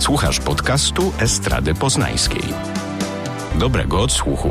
Słuchasz 0.00 0.40
podcastu 0.40 1.12
Estrady 1.18 1.74
Poznańskiej. 1.74 2.42
Dobrego 3.58 4.00
odsłuchu. 4.00 4.50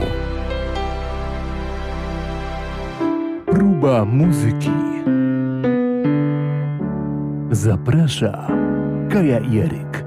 Próba 3.46 4.06
muzyki. 4.06 4.70
Zaprasza 7.52 8.48
Kaja 9.12 9.40
Jeryk. 9.40 10.06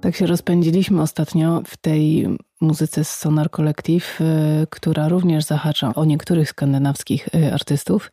Tak 0.00 0.16
się 0.16 0.26
rozpędziliśmy 0.26 1.02
ostatnio 1.02 1.62
w 1.66 1.76
tej 1.76 2.28
muzyce 2.60 3.04
z 3.04 3.10
Sonar 3.10 3.50
Collective, 3.50 4.20
y, 4.20 4.66
która 4.70 5.08
również 5.08 5.44
zahacza 5.44 5.94
o 5.94 6.04
niektórych 6.04 6.48
skandynawskich 6.48 7.28
y, 7.34 7.54
artystów, 7.54 8.10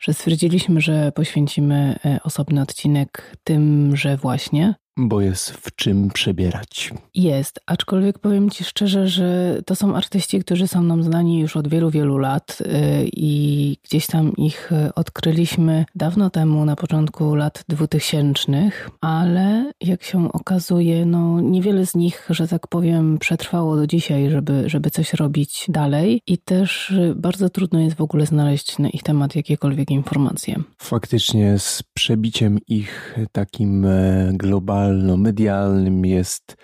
że 0.00 0.14
stwierdziliśmy, 0.14 0.80
że 0.80 1.12
poświęcimy 1.12 1.98
y, 2.06 2.22
osobny 2.22 2.60
odcinek 2.60 3.36
tymże 3.44 4.16
właśnie. 4.16 4.74
Bo 4.98 5.20
jest 5.20 5.50
w 5.50 5.74
czym 5.74 6.10
przebierać. 6.10 6.92
Jest, 7.14 7.60
aczkolwiek 7.66 8.18
powiem 8.18 8.50
Ci 8.50 8.64
szczerze, 8.64 9.08
że 9.08 9.58
to 9.66 9.76
są 9.76 9.96
artyści, 9.96 10.40
którzy 10.40 10.68
są 10.68 10.82
nam 10.82 11.02
znani 11.02 11.40
już 11.40 11.56
od 11.56 11.68
wielu, 11.68 11.90
wielu 11.90 12.18
lat 12.18 12.58
y, 12.60 12.64
i 13.12 13.76
gdzieś 13.84 14.06
tam 14.06 14.32
ich 14.36 14.70
odkryliśmy 14.94 15.84
dawno 15.94 16.30
temu, 16.30 16.64
na 16.64 16.76
początku 16.76 17.34
lat 17.34 17.64
dwutysięcznych, 17.68 18.90
ale 19.00 19.72
jak 19.80 20.02
się 20.02 20.32
okazuje, 20.32 21.06
no 21.06 21.40
niewiele 21.40 21.86
z 21.86 21.94
nich, 21.94 22.26
że 22.30 22.48
tak 22.48 22.66
powiem, 22.66 23.18
przetrwało 23.18 23.76
do 23.76 23.86
dzisiaj, 23.86 24.30
żeby, 24.30 24.68
żeby 24.68 24.90
coś 24.90 25.14
robić 25.14 25.64
dalej 25.68 26.22
i 26.26 26.38
też 26.38 26.94
bardzo 27.16 27.50
trudno 27.50 27.80
jest 27.80 27.96
w 27.96 28.02
ogóle 28.02 28.26
znaleźć 28.26 28.78
na 28.78 28.88
ich 28.88 29.02
temat 29.02 29.36
jakiekolwiek 29.36 29.90
informacje. 29.90 30.62
Faktycznie 30.78 31.58
z 31.58 31.82
przebiciem 31.94 32.58
ich 32.68 33.18
takim 33.32 33.84
e, 33.84 34.30
globalnym 34.32 34.85
medialnym 35.16 36.04
jest 36.04 36.56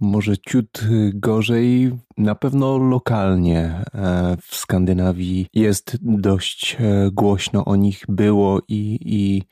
może 0.00 0.38
ciut 0.38 0.80
gorzej. 1.14 1.92
Na 2.16 2.34
pewno 2.34 2.78
lokalnie 2.78 3.60
e, 3.94 4.36
w 4.42 4.56
Skandynawii 4.56 5.46
jest 5.54 5.96
dość 6.02 6.76
e, 6.80 7.10
głośno 7.12 7.64
o 7.64 7.76
nich 7.76 8.04
było 8.08 8.60
i, 8.68 8.98
i 9.00 9.42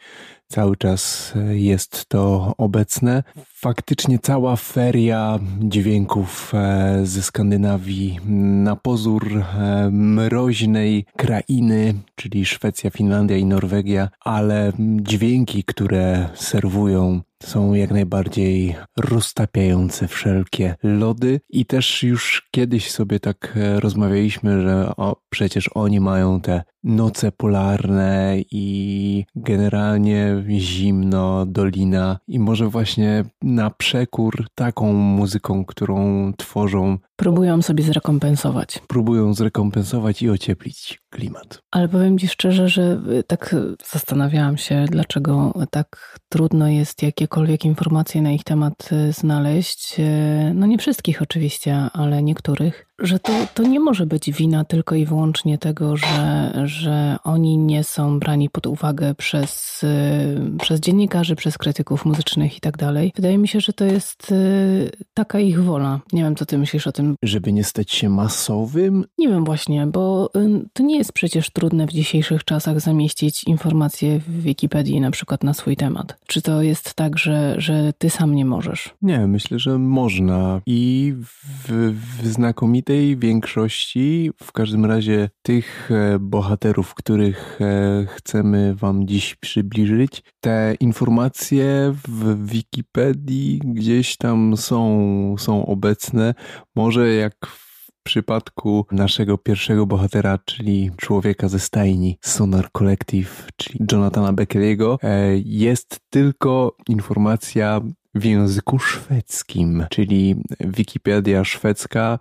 cały 0.53 0.77
czas 0.77 1.33
jest 1.50 2.06
to 2.08 2.55
obecne. 2.58 3.22
Faktycznie 3.55 4.19
cała 4.19 4.56
feria 4.56 5.39
dźwięków 5.61 6.53
e, 6.55 7.00
ze 7.06 7.22
Skandynawii 7.22 8.20
na 8.64 8.77
pozór 8.77 9.44
mroźnej 9.91 11.06
krainy, 11.17 11.94
czyli 12.14 12.47
Szwecja, 12.47 12.91
Finlandia 12.91 13.36
i 13.36 13.44
Norwegia, 13.44 14.09
ale 14.20 14.72
dźwięki, 14.78 15.64
które 15.64 16.28
serwują 16.34 17.20
są 17.42 17.75
jak 17.75 17.91
najbardziej 17.91 18.77
roztapiające 18.97 20.09
wszelkie 20.09 20.75
lody 20.83 21.41
i 21.50 21.66
też 21.66 22.03
już 22.03 22.48
kiedyś 22.50 22.91
sobie 22.91 23.20
tak 23.20 23.56
e, 23.56 23.81
rozmawialiśmy, 23.81 24.62
że 24.62 24.97
o, 24.97 25.16
przecież 25.31 25.70
oni 25.75 26.00
mają 26.00 26.41
te 26.41 26.62
noce 26.84 27.33
polarne 27.33 28.36
i 28.50 29.25
generalnie 29.36 30.44
zimno, 30.58 31.47
dolina 31.47 32.19
i 32.28 32.38
może 32.38 32.69
właśnie 32.69 33.25
na 33.42 33.70
przekór 33.70 34.47
taką 34.55 34.92
muzyką, 34.92 35.64
którą 35.64 36.33
tworzą. 36.36 36.98
Próbują 37.16 37.62
sobie 37.62 37.84
zrekompensować. 37.84 38.83
Próbują 38.86 39.34
zrekompensować 39.34 40.22
i 40.22 40.30
ocieplić 40.30 41.03
klimat. 41.10 41.62
Ale 41.70 41.88
powiem 41.88 42.19
Ci 42.19 42.28
szczerze, 42.28 42.69
że 42.69 43.00
y, 43.19 43.22
tak 43.22 43.56
zastanawiałam 43.92 44.56
się, 44.56 44.84
dlaczego 44.91 45.53
tak 45.70 46.19
trudno 46.28 46.69
jest 46.69 47.03
jakiekolwiek 47.03 47.64
informacje 47.64 48.22
na 48.22 48.33
ich 48.33 48.44
temat 48.44 48.91
y, 48.92 49.12
znaleźć. 49.12 50.00
Y, 50.00 50.55
no 50.55 50.66
nie 50.66 50.78
wszystkich 50.78 51.22
oczywiście, 51.22 51.77
ale 51.77 52.22
niektórych 52.22 52.91
że 53.03 53.19
to, 53.19 53.33
to 53.55 53.63
nie 53.63 53.81
może 53.81 54.07
być 54.07 54.31
wina 54.31 54.65
tylko 54.65 54.95
i 54.95 55.07
wyłącznie 55.07 55.59
tego, 55.59 55.97
że, 55.97 56.53
że 56.65 57.17
oni 57.25 57.59
nie 57.59 57.85
są 57.85 58.19
brani 58.19 58.51
pod 58.51 58.67
uwagę 58.67 59.15
przez, 59.15 59.83
y, 59.83 60.59
przez 60.61 60.81
dziennikarzy, 60.81 61.37
przez 61.37 61.59
krytyków 61.59 62.05
muzycznych 62.05 62.57
i 62.57 62.61
tak 62.61 62.77
dalej. 62.77 63.13
Wydaje 63.17 63.39
mi 63.39 63.49
się, 63.49 63.61
że 63.61 63.73
to 63.73 63.85
jest 63.85 64.33
y, 64.33 64.91
taka 65.15 65.41
ich 65.41 65.63
wola. 65.63 66.01
Nie 66.13 66.23
wiem, 66.23 66.37
co 66.37 66.47
ty 66.47 66.59
myślisz 66.59 66.87
o 66.87 66.93
tym. 66.93 67.15
Żeby 67.23 67.53
nie 67.53 67.65
stać 67.65 67.93
się 67.93 68.09
masowym? 68.09 69.05
Nie 69.19 69.29
wiem 69.29 69.45
właśnie, 69.45 69.87
bo 69.87 70.31
y, 70.37 70.69
to 70.73 70.83
nie 70.83 70.99
jest 70.99 71.13
przecież 71.13 71.51
trudne 71.51 71.87
w 71.87 71.93
dzisiejszych 71.93 72.45
czasach 72.45 72.81
zamieścić 72.81 73.45
informacje 73.45 74.19
w 74.19 74.43
Wikipedii 74.43 75.01
na 75.01 75.11
przykład 75.11 75.45
na 75.45 75.55
swój 75.55 75.77
temat. 75.77 76.19
Czy 76.27 76.43
to 76.43 76.63
jest 76.63 76.95
tak, 76.95 77.19
że, 77.19 77.55
że 77.59 77.93
ty 77.99 78.11
sam 78.11 78.34
nie 78.34 78.45
możesz? 78.45 78.95
Nie, 79.03 79.27
myślę, 79.27 79.59
że 79.59 79.79
można 79.79 80.61
i 80.67 81.15
w, 81.17 81.93
w 82.23 82.27
znakomitej 82.27 82.91
tej 82.92 83.16
większości, 83.16 84.30
w 84.42 84.53
każdym 84.53 84.84
razie 84.84 85.30
tych 85.42 85.91
e, 85.91 86.19
bohaterów, 86.19 86.94
których 86.94 87.58
e, 87.60 88.06
chcemy 88.06 88.75
Wam 88.75 89.06
dziś 89.06 89.34
przybliżyć, 89.34 90.22
te 90.41 90.75
informacje 90.80 91.94
w 92.08 92.47
Wikipedii 92.47 93.60
gdzieś 93.64 94.16
tam 94.16 94.56
są, 94.56 95.34
są 95.38 95.66
obecne. 95.66 96.34
Może 96.76 97.08
jak 97.08 97.47
w 97.47 98.03
przypadku 98.03 98.86
naszego 98.91 99.38
pierwszego 99.38 99.86
bohatera, 99.86 100.38
czyli 100.44 100.91
człowieka 100.97 101.48
ze 101.48 101.59
stajni 101.59 102.19
Sonar 102.20 102.72
Collective, 102.72 103.47
czyli 103.56 103.84
Jonathana 103.92 104.32
Beckeriego, 104.32 104.98
e, 105.03 105.36
jest 105.36 106.00
tylko 106.10 106.76
informacja 106.88 107.80
w 108.14 108.24
języku 108.24 108.78
szwedzkim, 108.78 109.86
czyli 109.91 110.36
Wikipedia 110.60 111.44
szwedzka 111.44 112.19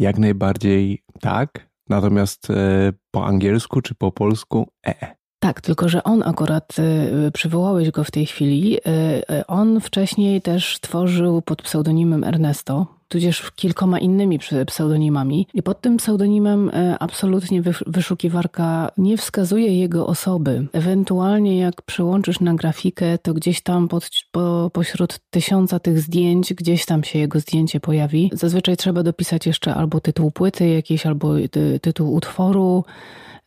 jak 0.00 0.18
najbardziej 0.18 1.02
tak, 1.20 1.70
natomiast 1.88 2.50
e, 2.50 2.92
po 3.10 3.26
angielsku 3.26 3.80
czy 3.80 3.94
po 3.94 4.12
polsku 4.12 4.68
e. 4.86 4.94
Tak, 5.42 5.60
tylko 5.60 5.88
że 5.88 6.04
on 6.04 6.22
akurat, 6.22 6.76
e, 6.78 7.30
przywołałeś 7.30 7.90
go 7.90 8.04
w 8.04 8.10
tej 8.10 8.26
chwili, 8.26 8.78
e, 8.86 9.46
on 9.46 9.80
wcześniej 9.80 10.42
też 10.42 10.80
tworzył 10.80 11.42
pod 11.42 11.62
pseudonimem 11.62 12.24
Ernesto, 12.24 12.99
tudzież 13.10 13.50
kilkoma 13.56 13.98
innymi 13.98 14.38
pseudonimami. 14.66 15.46
I 15.54 15.62
pod 15.62 15.80
tym 15.80 15.96
pseudonimem 15.96 16.70
e, 16.74 16.98
absolutnie 16.98 17.62
wyszukiwarka 17.86 18.90
nie 18.98 19.16
wskazuje 19.16 19.78
jego 19.78 20.06
osoby. 20.06 20.66
Ewentualnie 20.72 21.58
jak 21.58 21.82
przełączysz 21.82 22.40
na 22.40 22.54
grafikę, 22.54 23.18
to 23.18 23.34
gdzieś 23.34 23.60
tam 23.60 23.88
pod, 23.88 24.10
po, 24.30 24.70
pośród 24.72 25.18
tysiąca 25.30 25.78
tych 25.78 26.00
zdjęć, 26.00 26.54
gdzieś 26.54 26.86
tam 26.86 27.04
się 27.04 27.18
jego 27.18 27.40
zdjęcie 27.40 27.80
pojawi. 27.80 28.30
Zazwyczaj 28.32 28.76
trzeba 28.76 29.02
dopisać 29.02 29.46
jeszcze 29.46 29.74
albo 29.74 30.00
tytuł 30.00 30.30
płyty 30.30 30.68
jakiejś, 30.68 31.06
albo 31.06 31.34
ty, 31.50 31.80
tytuł 31.80 32.14
utworu. 32.14 32.84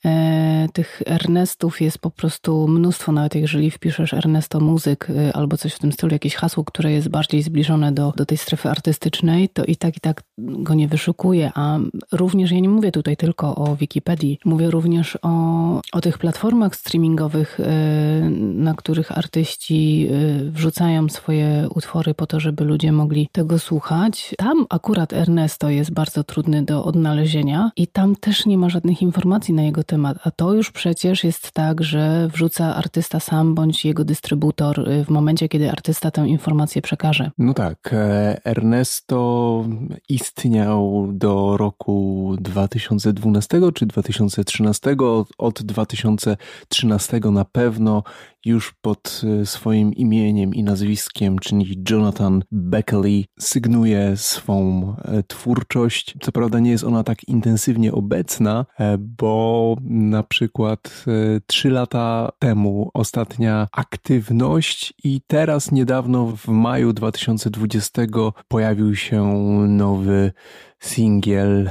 E, 0.06 0.68
tych 0.74 1.02
Ernestów 1.06 1.82
jest 1.82 1.98
po 1.98 2.10
prostu 2.10 2.68
mnóstwo, 2.68 3.12
nawet 3.12 3.36
jeżeli 3.36 3.72
wpiszesz 3.72 4.14
Ernesto 4.14 4.60
Muzyk 4.60 5.08
e, 5.10 5.36
albo 5.36 5.58
coś 5.58 5.74
w 5.74 5.80
tym 5.80 5.92
stylu, 5.92 6.14
jakieś 6.14 6.36
hasło, 6.36 6.64
które 6.64 6.92
jest 6.92 7.10
bardziej 7.10 7.44
zbliżone 7.44 7.92
do, 7.92 8.14
do 8.18 8.26
tej 8.26 8.38
strefy 8.38 8.70
artystycznej, 8.70 9.50
to 9.50 9.66
i 9.66 9.76
tak 9.76 9.98
i 9.98 10.00
tak 10.00 10.24
go 10.38 10.74
nie 10.74 10.88
wyszukuję. 10.88 11.52
A 11.56 11.80
również 12.12 12.52
ja 12.52 12.60
nie 12.60 12.70
mówię 12.70 12.92
tutaj 12.92 13.18
tylko 13.18 13.56
o 13.56 13.76
Wikipedii, 13.76 14.40
mówię 14.46 14.72
również 14.72 15.18
o, 15.22 15.82
o 15.92 16.02
tych 16.02 16.18
platformach 16.18 16.76
streamingowych, 16.76 17.60
e, 17.60 18.30
na 18.40 18.74
których 18.74 19.18
artyści 19.18 20.10
wrzucają 20.46 21.10
swoje 21.10 21.68
utwory 21.76 22.14
po 22.14 22.28
to, 22.28 22.40
żeby 22.40 22.64
ludzie 22.64 22.92
mogli 22.92 23.30
tego 23.32 23.60
słuchać. 23.60 24.36
Tam 24.38 24.66
akurat 24.70 25.14
Ernesto 25.14 25.70
jest 25.70 25.92
bardzo 25.92 26.24
trudny 26.24 26.64
do 26.64 26.86
odnalezienia 26.86 27.72
i 27.76 27.88
tam 27.88 28.16
też 28.16 28.46
nie 28.46 28.58
ma 28.58 28.70
żadnych 28.70 29.02
informacji 29.02 29.54
na 29.54 29.64
jego 29.64 29.84
temat 29.84 29.93
temat. 29.94 30.18
A 30.24 30.32
to 30.32 30.54
już 30.54 30.72
przecież 30.72 31.24
jest 31.24 31.52
tak, 31.52 31.84
że 31.84 32.28
wrzuca 32.34 32.76
artysta 32.76 33.20
sam 33.20 33.56
bądź 33.56 33.86
jego 33.86 34.06
dystrybutor 34.06 34.90
y, 34.90 35.06
w 35.06 35.10
momencie, 35.10 35.50
kiedy 35.50 35.72
artysta 35.72 36.12
tę 36.12 36.28
informację 36.28 36.82
przekaże. 36.82 37.32
No 37.38 37.54
tak. 37.54 37.94
E, 37.94 38.46
Ernesto 38.46 39.66
istniał 40.10 41.08
do 41.12 41.58
roku 41.58 42.36
2012 42.42 43.62
czy 43.74 43.86
2013. 43.86 44.96
Od 45.38 45.64
2013 45.64 47.20
na 47.20 47.46
pewno 47.46 48.04
już 48.46 48.74
pod 48.82 49.22
e, 49.42 49.46
swoim 49.46 49.94
imieniem 49.94 50.56
i 50.56 50.64
nazwiskiem, 50.64 51.40
czyli 51.40 51.84
Jonathan 51.90 52.44
Beckley, 52.52 53.26
sygnuje 53.40 54.18
swą 54.18 54.96
e, 54.98 55.24
twórczość. 55.24 56.16
Co 56.22 56.32
prawda 56.32 56.60
nie 56.60 56.72
jest 56.72 56.84
ona 56.84 57.04
tak 57.04 57.24
intensywnie 57.28 57.92
obecna, 57.92 58.66
e, 58.80 58.98
bo 58.98 59.76
na 59.90 60.24
przykład 60.24 61.06
trzy 61.48 61.70
lata 61.70 62.30
temu 62.40 62.92
ostatnia 62.94 63.68
aktywność 63.72 64.94
i 65.04 65.22
teraz 65.28 65.72
niedawno 65.72 66.26
w 66.26 66.48
maju 66.48 66.94
2020 66.94 68.02
pojawił 68.48 68.96
się 68.96 69.24
nowy 69.68 70.32
singiel 70.80 71.70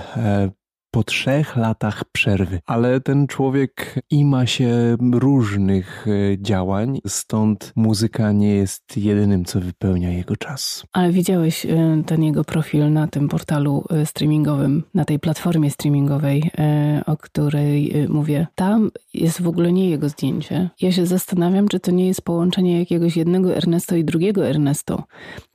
po 0.92 1.04
trzech 1.04 1.56
latach 1.56 2.04
przerwy. 2.12 2.60
Ale 2.66 3.00
ten 3.00 3.26
człowiek 3.26 4.00
ima 4.10 4.46
się 4.46 4.96
różnych 5.12 6.06
e, 6.08 6.42
działań, 6.42 6.98
stąd 7.06 7.72
muzyka 7.76 8.32
nie 8.32 8.54
jest 8.54 8.96
jedynym, 8.96 9.44
co 9.44 9.60
wypełnia 9.60 10.10
jego 10.10 10.36
czas. 10.36 10.84
Ale 10.92 11.12
widziałeś 11.12 11.66
e, 11.66 12.02
ten 12.06 12.22
jego 12.22 12.44
profil 12.44 12.92
na 12.92 13.06
tym 13.06 13.28
portalu 13.28 13.84
e, 13.90 14.06
streamingowym, 14.06 14.82
na 14.94 15.04
tej 15.04 15.18
platformie 15.18 15.70
streamingowej, 15.70 16.50
o 17.06 17.16
której 17.16 17.94
mówię. 18.08 18.46
Tam 18.54 18.90
jest 19.14 19.42
w 19.42 19.48
ogóle 19.48 19.72
nie 19.72 19.90
jego 19.90 20.08
zdjęcie. 20.08 20.70
Ja 20.80 20.92
się 20.92 21.06
zastanawiam, 21.06 21.68
czy 21.68 21.80
to 21.80 21.90
nie 21.90 22.06
jest 22.06 22.22
połączenie 22.22 22.78
jakiegoś 22.78 23.16
jednego 23.16 23.56
Ernesto 23.56 23.96
i 23.96 24.04
drugiego 24.04 24.46
Ernesto 24.46 25.02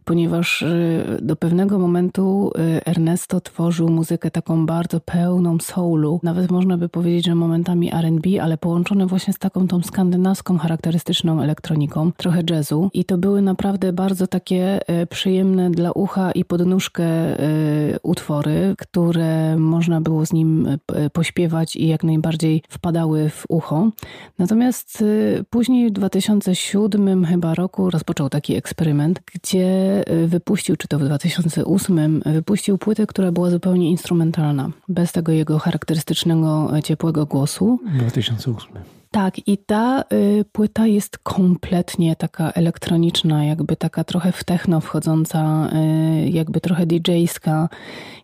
ponieważ 0.08 0.62
y, 0.62 1.20
do 1.22 1.36
pewnego 1.36 1.80
momentu 1.80 2.52
y, 2.78 2.86
Ernesto 2.86 3.42
tworzył 3.42 3.90
muzykę 3.90 4.32
taką 4.32 4.66
bardzo 4.66 5.00
pełną 5.00 5.58
soulu, 5.60 6.20
nawet 6.24 6.52
można 6.52 6.78
by 6.78 6.90
powiedzieć, 6.90 7.26
że 7.26 7.36
momentami 7.36 7.94
R&B, 7.94 8.42
ale 8.42 8.58
połączone 8.58 9.08
właśnie 9.08 9.34
z 9.34 9.38
taką 9.38 9.68
tą 9.68 9.82
skandynawską 9.82 10.58
charakterystyczną 10.58 11.42
elektroniką, 11.42 12.12
trochę 12.18 12.44
jazzu 12.50 12.90
i 12.94 13.06
to 13.06 13.18
były 13.18 13.42
naprawdę 13.42 13.94
bardzo 13.94 14.28
takie 14.28 14.80
y, 15.02 15.08
przyjemne 15.08 15.72
dla 15.72 15.92
ucha 15.92 16.32
i 16.32 16.46
podnóżkę 16.46 17.08
utwory, 18.04 18.76
które 18.78 19.58
można 19.58 20.02
było 20.02 20.26
z 20.26 20.34
nim 20.34 20.78
pośpiewać 21.14 21.76
i 21.76 21.88
jak 21.88 22.04
najbardziej 22.04 22.64
wpadały 22.70 23.30
w 23.30 23.46
ucho. 23.50 23.92
Natomiast 24.40 25.04
później 25.50 25.90
w 25.90 25.92
2007 25.92 27.26
chyba 27.26 27.56
roku 27.56 27.90
rozpoczął 27.90 28.30
taki 28.30 28.56
eksperyment, 28.56 29.20
gdzie 29.34 29.97
wypuścił, 30.28 30.76
czy 30.76 30.88
to 30.88 31.00
w 31.00 31.04
2008, 31.04 32.22
wypuścił 32.26 32.78
płytę, 32.78 33.08
która 33.08 33.32
była 33.32 33.50
zupełnie 33.50 33.90
instrumentalna, 33.90 34.70
bez 34.88 35.12
tego 35.12 35.32
jego 35.32 35.60
charakterystycznego, 35.60 36.72
ciepłego 36.84 37.26
głosu. 37.26 37.80
2008. 38.00 38.97
Tak, 39.18 39.48
i 39.48 39.58
ta 39.58 40.04
y, 40.14 40.46
płyta 40.52 40.88
jest 40.88 41.18
kompletnie 41.18 42.16
taka 42.16 42.52
elektroniczna, 42.52 43.46
jakby 43.46 43.76
taka 43.76 44.04
trochę 44.04 44.32
w 44.32 44.44
techno 44.44 44.82
wchodząca, 44.82 45.70
y, 46.26 46.30
jakby 46.30 46.62
trochę 46.62 46.86
DJ-ska, 46.86 47.70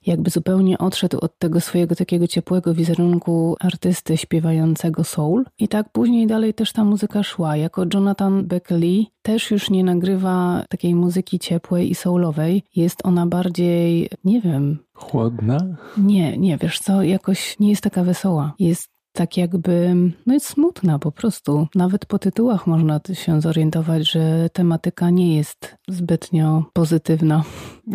jakby 0.06 0.30
zupełnie 0.30 0.78
odszedł 0.78 1.18
od 1.22 1.40
tego 1.40 1.62
swojego 1.62 1.96
takiego 1.96 2.28
ciepłego 2.28 2.74
wizerunku 2.74 3.56
artysty 3.60 4.18
śpiewającego 4.18 5.04
soul. 5.04 5.46
I 5.60 5.68
tak 5.68 5.90
później 5.92 6.28
dalej 6.28 6.54
też 6.54 6.74
ta 6.74 6.84
muzyka 6.84 7.24
szła. 7.24 7.58
Jako 7.58 7.86
Jonathan 7.94 8.46
Beckley 8.46 9.08
też 9.22 9.52
już 9.52 9.70
nie 9.70 9.84
nagrywa 9.84 10.64
takiej 10.70 10.96
muzyki 10.96 11.40
ciepłej 11.40 11.92
i 11.92 11.96
soulowej. 11.96 12.64
Jest 12.76 13.06
ona 13.06 13.26
bardziej, 13.26 14.10
nie 14.24 14.42
wiem, 14.42 14.80
Chłodna? 14.94 15.58
Nie, 15.98 16.38
nie, 16.38 16.58
wiesz 16.58 16.80
co, 16.80 17.04
jakoś 17.04 17.60
nie 17.60 17.70
jest 17.70 17.84
taka 17.84 18.04
wesoła. 18.04 18.54
Jest 18.60 18.93
tak 19.14 19.38
jakby, 19.38 19.96
no 20.26 20.34
jest 20.34 20.46
smutna 20.46 21.00
po 21.00 21.12
prostu. 21.12 21.68
Nawet 21.76 22.06
po 22.06 22.20
tytułach 22.20 22.68
można 22.68 23.00
się 23.14 23.42
zorientować, 23.42 24.12
że 24.12 24.50
tematyka 24.54 25.10
nie 25.10 25.38
jest 25.38 25.78
zbytnio 25.88 26.64
pozytywna. 26.74 27.44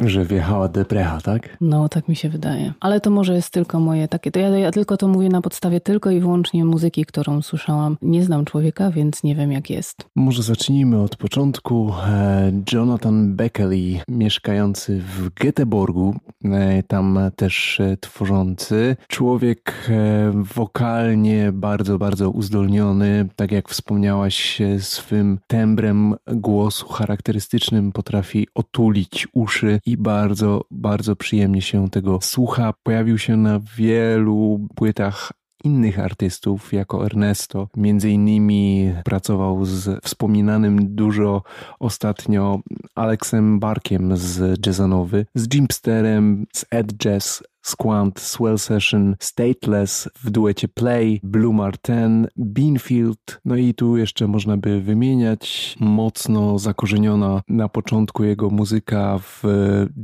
Że 0.04 0.24
wjechała 0.24 0.68
deprecha, 0.68 1.20
tak? 1.20 1.56
No, 1.60 1.88
tak 1.88 2.08
mi 2.08 2.16
się 2.16 2.28
wydaje. 2.28 2.72
Ale 2.80 3.00
to 3.00 3.10
może 3.10 3.34
jest 3.34 3.50
tylko 3.50 3.80
moje 3.80 4.08
takie, 4.08 4.30
to 4.30 4.40
ja, 4.40 4.48
ja 4.48 4.70
tylko 4.70 4.96
to 4.96 5.08
mówię 5.08 5.28
na 5.28 5.40
podstawie 5.40 5.80
tylko 5.80 6.10
i 6.10 6.20
wyłącznie 6.20 6.64
muzyki, 6.64 7.04
którą 7.04 7.42
słyszałam. 7.42 7.96
Nie 8.02 8.24
znam 8.24 8.44
człowieka, 8.44 8.90
więc 8.90 9.22
nie 9.22 9.34
wiem 9.34 9.52
jak 9.52 9.70
jest. 9.70 9.96
Może 10.16 10.42
zacznijmy 10.42 11.02
od 11.02 11.16
początku. 11.16 11.92
E, 12.06 12.52
Jonathan 12.72 13.36
Beckley, 13.36 14.00
mieszkający 14.08 15.00
w 15.00 15.30
Göteborgu, 15.30 16.14
e, 16.44 16.82
tam 16.82 17.18
też 17.36 17.80
e, 17.80 17.96
tworzący. 17.96 18.96
Człowiek 19.08 19.90
wokalny, 20.34 21.07
wokalnie 21.08 21.52
bardzo, 21.52 21.98
bardzo 21.98 22.30
uzdolniony. 22.30 23.28
Tak 23.36 23.52
jak 23.52 23.68
wspomniałaś, 23.68 24.62
swym 24.78 25.38
tembrem 25.46 26.14
głosu 26.26 26.88
charakterystycznym 26.88 27.92
potrafi 27.92 28.48
otulić 28.54 29.28
uszy 29.32 29.80
i 29.86 29.96
bardzo, 29.96 30.64
bardzo 30.70 31.16
przyjemnie 31.16 31.62
się 31.62 31.90
tego 31.90 32.18
słucha. 32.22 32.74
Pojawił 32.82 33.18
się 33.18 33.36
na 33.36 33.60
wielu 33.76 34.68
płytach 34.74 35.32
innych 35.64 35.98
artystów 35.98 36.72
jako 36.72 37.06
Ernesto. 37.06 37.68
Między 37.76 38.10
innymi 38.10 38.92
pracował 39.04 39.64
z 39.64 40.04
wspominanym 40.04 40.94
dużo 40.94 41.42
ostatnio 41.80 42.60
Alexem 42.94 43.58
Barkiem 43.58 44.16
z 44.16 44.66
Jazzanowy, 44.66 45.26
z 45.34 45.54
Jimpsterem, 45.54 46.46
z 46.54 46.64
Ed 46.70 46.92
Jazz, 46.92 47.42
Squant, 47.68 48.20
Swell 48.20 48.58
Session, 48.58 49.16
Stateless 49.20 50.08
w 50.24 50.30
duecie 50.30 50.68
Play, 50.68 51.20
Blue 51.22 51.54
Martin, 51.54 52.26
Beanfield, 52.36 53.40
no 53.44 53.56
i 53.56 53.74
tu 53.74 53.96
jeszcze 53.96 54.26
można 54.26 54.56
by 54.56 54.80
wymieniać 54.80 55.76
mocno 55.80 56.58
zakorzeniona 56.58 57.42
na 57.48 57.68
początku 57.68 58.24
jego 58.24 58.50
muzyka 58.50 59.18
w 59.18 59.42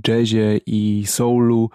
jazzie 0.09 0.61
i 0.67 1.05
soulu, 1.07 1.71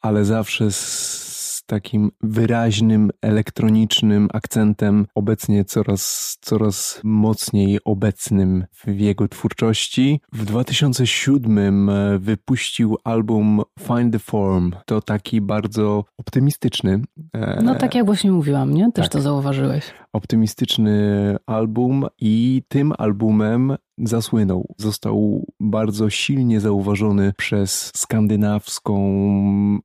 ale 0.00 0.24
zawsze 0.24 0.70
z 0.70 1.45
takim 1.66 2.10
wyraźnym, 2.20 3.10
elektronicznym 3.22 4.28
akcentem, 4.32 5.06
obecnie 5.14 5.64
coraz, 5.64 6.36
coraz 6.40 7.00
mocniej 7.04 7.78
obecnym 7.84 8.64
w 8.72 9.00
jego 9.00 9.28
twórczości. 9.28 10.20
W 10.32 10.44
2007 10.44 11.90
e, 11.90 12.18
wypuścił 12.18 12.96
album 13.04 13.62
Find 13.78 14.12
the 14.12 14.18
Form. 14.18 14.72
To 14.86 15.02
taki 15.02 15.40
bardzo 15.40 16.04
optymistyczny. 16.18 17.00
E, 17.32 17.62
no 17.62 17.74
tak 17.74 17.94
jak 17.94 18.06
właśnie 18.06 18.32
mówiłam, 18.32 18.74
nie? 18.74 18.92
Też 18.92 19.04
tak. 19.04 19.12
to 19.12 19.20
zauważyłeś. 19.20 19.84
Optymistyczny 20.12 21.36
album 21.46 22.06
i 22.20 22.62
tym 22.68 22.92
albumem 22.98 23.76
zasłynął. 23.98 24.74
Został 24.76 25.46
bardzo 25.60 26.10
silnie 26.10 26.60
zauważony 26.60 27.32
przez 27.36 27.90
skandynawską 27.94 28.96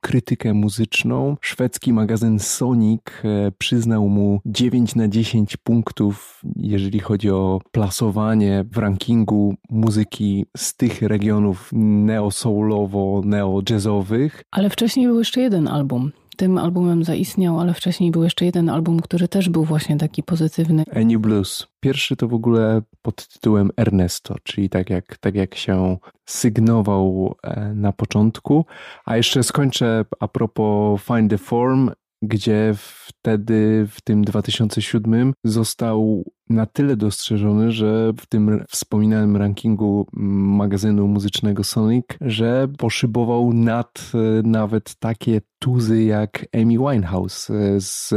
krytykę 0.00 0.54
muzyczną. 0.54 1.36
Szwedzki 1.40 1.92
magazyn 1.92 2.38
Sonic 2.38 3.02
e, 3.24 3.52
przyznał 3.58 4.08
mu 4.08 4.40
9 4.46 4.94
na 4.94 5.08
10 5.08 5.56
punktów, 5.56 6.42
jeżeli 6.56 7.00
chodzi 7.00 7.30
o 7.30 7.60
plasowanie 7.72 8.64
w 8.72 8.78
rankingu 8.78 9.54
muzyki 9.70 10.46
z 10.56 10.76
tych 10.76 11.02
regionów 11.02 11.70
neo-soulowo, 11.72 13.22
neo-jazzowych. 13.24 14.44
Ale 14.50 14.70
wcześniej 14.70 15.06
był 15.06 15.18
jeszcze 15.18 15.40
jeden 15.40 15.68
album 15.68 16.12
tym 16.42 16.58
albumem 16.58 17.04
zaistniał, 17.04 17.60
ale 17.60 17.74
wcześniej 17.74 18.10
był 18.10 18.24
jeszcze 18.24 18.44
jeden 18.44 18.68
album, 18.68 19.00
który 19.00 19.28
też 19.28 19.48
był 19.48 19.64
właśnie 19.64 19.96
taki 19.96 20.22
pozytywny. 20.22 20.84
A 20.94 20.98
New 20.98 21.20
Blues. 21.20 21.66
Pierwszy 21.80 22.16
to 22.16 22.28
w 22.28 22.34
ogóle 22.34 22.82
pod 23.02 23.28
tytułem 23.28 23.70
Ernesto, 23.76 24.34
czyli 24.42 24.68
tak 24.68 24.90
jak, 24.90 25.18
tak 25.18 25.34
jak 25.34 25.54
się 25.54 25.96
sygnował 26.26 27.34
e, 27.42 27.74
na 27.74 27.92
początku. 27.92 28.66
A 29.04 29.16
jeszcze 29.16 29.42
skończę 29.42 30.04
a 30.20 30.28
propos 30.28 31.02
Find 31.02 31.30
the 31.30 31.38
Form, 31.38 31.90
gdzie 32.22 32.74
wtedy 32.76 33.86
w 33.90 34.00
tym 34.00 34.24
2007 34.24 35.32
został 35.44 36.24
na 36.52 36.66
tyle 36.66 36.96
dostrzeżony, 36.96 37.72
że 37.72 38.12
w 38.20 38.26
tym 38.26 38.64
wspominanym 38.68 39.36
rankingu 39.36 40.06
magazynu 40.12 41.08
muzycznego 41.08 41.64
Sonic, 41.64 42.06
że 42.20 42.68
poszybował 42.78 43.52
nad 43.52 44.12
e, 44.14 44.18
nawet 44.48 44.94
takie 44.94 45.40
tuzy 45.58 46.02
jak 46.02 46.46
Amy 46.54 46.78
Winehouse 46.78 47.50
e, 47.50 47.80
z 47.80 48.14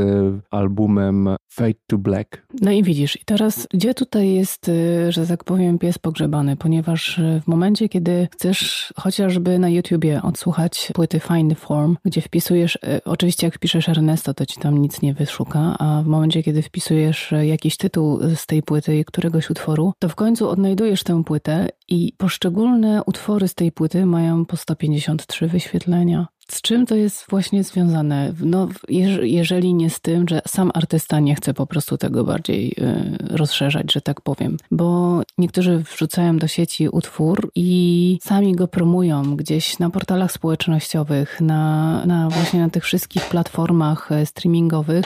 albumem 0.51 1.29
Fade 1.51 1.73
to 1.87 1.97
Black. 1.97 2.47
No 2.61 2.71
i 2.71 2.83
widzisz, 2.83 3.21
i 3.21 3.25
teraz 3.25 3.67
gdzie 3.73 3.93
tutaj 3.93 4.33
jest, 4.33 4.69
e, 4.69 5.11
że 5.11 5.27
tak 5.27 5.43
powiem, 5.43 5.79
pies 5.79 5.97
pogrzebany? 5.97 6.55
Ponieważ 6.55 7.21
w 7.43 7.47
momencie, 7.47 7.89
kiedy 7.89 8.27
chcesz 8.31 8.93
chociażby 8.99 9.59
na 9.59 9.69
YouTubie 9.69 10.21
odsłuchać 10.21 10.91
płyty 10.93 11.19
Find 11.19 11.59
Form, 11.59 11.97
gdzie 12.05 12.21
wpisujesz, 12.21 12.79
oczywiście 13.05 13.47
jak 13.47 13.55
wpiszesz 13.55 13.89
Ernesto, 13.89 14.33
to 14.33 14.45
ci 14.45 14.59
tam 14.59 14.77
nic 14.77 15.01
nie 15.01 15.13
wyszuka, 15.13 15.75
a 15.79 16.01
w 16.03 16.07
momencie, 16.07 16.43
kiedy 16.43 16.61
wpisujesz 16.61 17.33
jakiś 17.41 17.77
tytuł 17.77 18.19
z 18.35 18.45
tej 18.45 18.63
płyty 18.63 18.97
i 18.97 19.05
któregoś 19.05 19.49
utworu, 19.49 19.93
to 19.99 20.09
w 20.09 20.15
końcu 20.15 20.49
odnajdujesz 20.49 21.03
tę 21.03 21.23
płytę 21.23 21.69
i 21.87 22.13
poszczególne 22.17 23.01
utwory 23.05 23.47
z 23.47 23.55
tej 23.55 23.71
płyty 23.71 24.05
mają 24.05 24.45
po 24.45 24.57
153 24.57 25.47
wyświetlenia. 25.47 26.27
Z 26.47 26.61
czym 26.61 26.85
to 26.85 26.95
jest 26.95 27.25
właśnie 27.29 27.63
związane? 27.63 28.33
No, 28.39 28.67
jeżeli 29.23 29.73
nie 29.73 29.89
z 29.89 29.99
tym, 29.99 30.27
że 30.27 30.41
sam 30.47 30.71
artysta 30.73 31.19
nie 31.19 31.35
chce 31.35 31.53
po 31.53 31.67
prostu 31.67 31.97
tego 31.97 32.23
bardziej 32.23 32.71
y, 32.71 33.37
rozszerzać, 33.37 33.93
że 33.93 34.01
tak 34.01 34.21
powiem. 34.21 34.57
Bo 34.71 35.21
niektórzy 35.37 35.77
wrzucają 35.77 36.37
do 36.37 36.47
sieci 36.47 36.89
utwór 36.89 37.51
i 37.55 38.19
sami 38.23 38.55
go 38.55 38.67
promują 38.67 39.35
gdzieś 39.35 39.79
na 39.79 39.89
portalach 39.89 40.31
społecznościowych, 40.31 41.41
na, 41.41 42.03
na 42.05 42.29
właśnie 42.29 42.59
na 42.59 42.69
tych 42.69 42.83
wszystkich 42.83 43.29
platformach 43.29 44.11
e, 44.11 44.25
streamingowych 44.25 45.05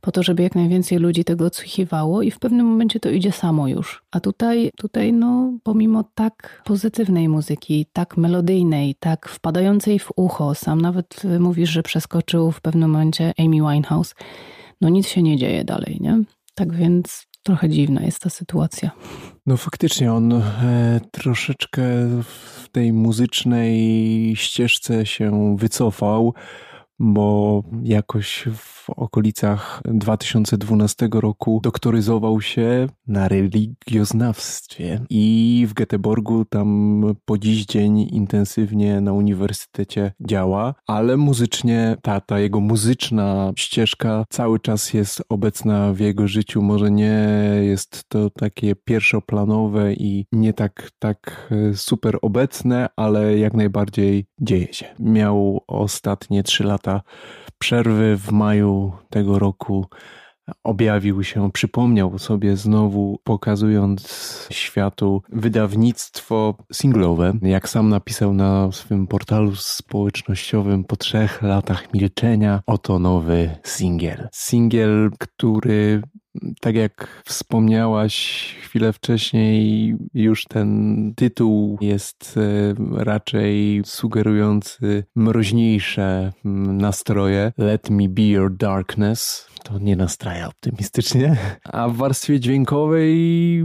po 0.00 0.12
to, 0.12 0.22
żeby 0.22 0.42
jak 0.42 0.54
najwięcej 0.54 0.98
ludzi 0.98 1.24
tego 1.24 1.46
odsłuchiwało 1.46 2.22
i 2.22 2.30
w 2.30 2.38
pewnym 2.38 2.66
momencie 2.66 3.00
to 3.00 3.10
idzie 3.10 3.32
samo 3.32 3.68
już. 3.68 4.02
A 4.10 4.20
tutaj, 4.20 4.70
tutaj 4.76 5.12
no, 5.12 5.52
pomimo 5.62 6.04
tak 6.14 6.62
pozytywnej 6.64 7.28
muzyki, 7.28 7.86
tak 7.92 8.16
melodyjnej, 8.16 8.94
tak 8.94 9.28
wpadającej 9.28 9.98
w 9.98 10.08
ucho, 10.16 10.54
sam 10.54 10.80
nawet 10.80 11.22
mówisz, 11.40 11.70
że 11.70 11.82
przeskoczył 11.82 12.52
w 12.52 12.60
pewnym 12.60 12.90
momencie 12.90 13.32
Amy 13.38 13.56
Winehouse, 13.56 14.14
no 14.80 14.88
nic 14.88 15.08
się 15.08 15.22
nie 15.22 15.36
dzieje 15.36 15.64
dalej, 15.64 15.98
nie? 16.00 16.22
Tak 16.54 16.74
więc 16.74 17.26
trochę 17.42 17.68
dziwna 17.68 18.02
jest 18.02 18.20
ta 18.20 18.30
sytuacja. 18.30 18.90
No 19.46 19.56
faktycznie 19.56 20.12
on 20.12 20.32
e, 20.32 21.00
troszeczkę 21.10 21.82
w 22.22 22.68
tej 22.72 22.92
muzycznej 22.92 24.36
ścieżce 24.36 25.06
się 25.06 25.56
wycofał 25.58 26.34
bo 27.00 27.62
jakoś 27.82 28.48
w 28.54 28.90
okolicach 28.90 29.82
2012 29.84 31.08
roku 31.12 31.60
doktoryzował 31.62 32.40
się 32.40 32.86
na 33.06 33.28
religioznawstwie 33.28 35.00
i 35.10 35.66
w 35.68 35.74
Göteborgu 35.74 36.44
tam 36.48 37.02
po 37.24 37.38
dziś 37.38 37.66
dzień 37.66 38.00
intensywnie 38.00 39.00
na 39.00 39.12
uniwersytecie 39.12 40.12
działa, 40.20 40.74
ale 40.86 41.16
muzycznie 41.16 41.96
ta, 42.02 42.20
ta 42.20 42.38
jego 42.38 42.60
muzyczna 42.60 43.52
ścieżka 43.56 44.24
cały 44.28 44.60
czas 44.60 44.94
jest 44.94 45.22
obecna 45.28 45.92
w 45.92 46.00
jego 46.00 46.28
życiu. 46.28 46.62
Może 46.62 46.90
nie 46.90 47.28
jest 47.62 48.04
to 48.08 48.30
takie 48.30 48.74
pierwszoplanowe 48.74 49.94
i 49.94 50.26
nie 50.32 50.52
tak, 50.52 50.90
tak 50.98 51.50
super 51.74 52.18
obecne, 52.22 52.88
ale 52.96 53.38
jak 53.38 53.54
najbardziej 53.54 54.24
dzieje 54.40 54.72
się. 54.72 54.86
Miał 54.98 55.64
ostatnie 55.66 56.42
trzy 56.42 56.64
lata 56.64 57.02
przerwy 57.58 58.16
w 58.16 58.32
maju 58.32 58.92
tego 59.10 59.38
roku 59.38 59.86
objawił 60.64 61.24
się, 61.24 61.52
przypomniał 61.52 62.18
sobie 62.18 62.56
znowu, 62.56 63.18
pokazując 63.24 64.48
światu 64.50 65.22
wydawnictwo 65.28 66.54
singlowe. 66.72 67.32
Jak 67.42 67.68
sam 67.68 67.88
napisał 67.88 68.32
na 68.32 68.72
swym 68.72 69.06
portalu 69.06 69.56
społecznościowym, 69.56 70.84
po 70.84 70.96
trzech 70.96 71.42
latach 71.42 71.94
milczenia, 71.94 72.62
oto 72.66 72.98
nowy 72.98 73.50
singiel. 73.64 74.28
Singiel, 74.32 75.10
który 75.18 76.02
tak 76.60 76.76
jak 76.76 77.22
wspomniałaś 77.24 78.46
chwilę 78.62 78.92
wcześniej, 78.92 79.94
już 80.14 80.44
ten 80.44 81.12
tytuł 81.16 81.78
jest 81.80 82.34
e, 82.36 83.04
raczej 83.04 83.82
sugerujący 83.84 85.04
mroźniejsze 85.14 86.32
nastroje. 86.44 87.52
Let 87.58 87.90
me 87.90 88.08
be 88.08 88.22
your 88.22 88.56
darkness. 88.56 89.49
To 89.62 89.78
nie 89.78 89.96
nastraja 89.96 90.48
optymistycznie. 90.48 91.36
A 91.64 91.88
w 91.88 91.96
warstwie 91.96 92.40
dźwiękowej 92.40 93.14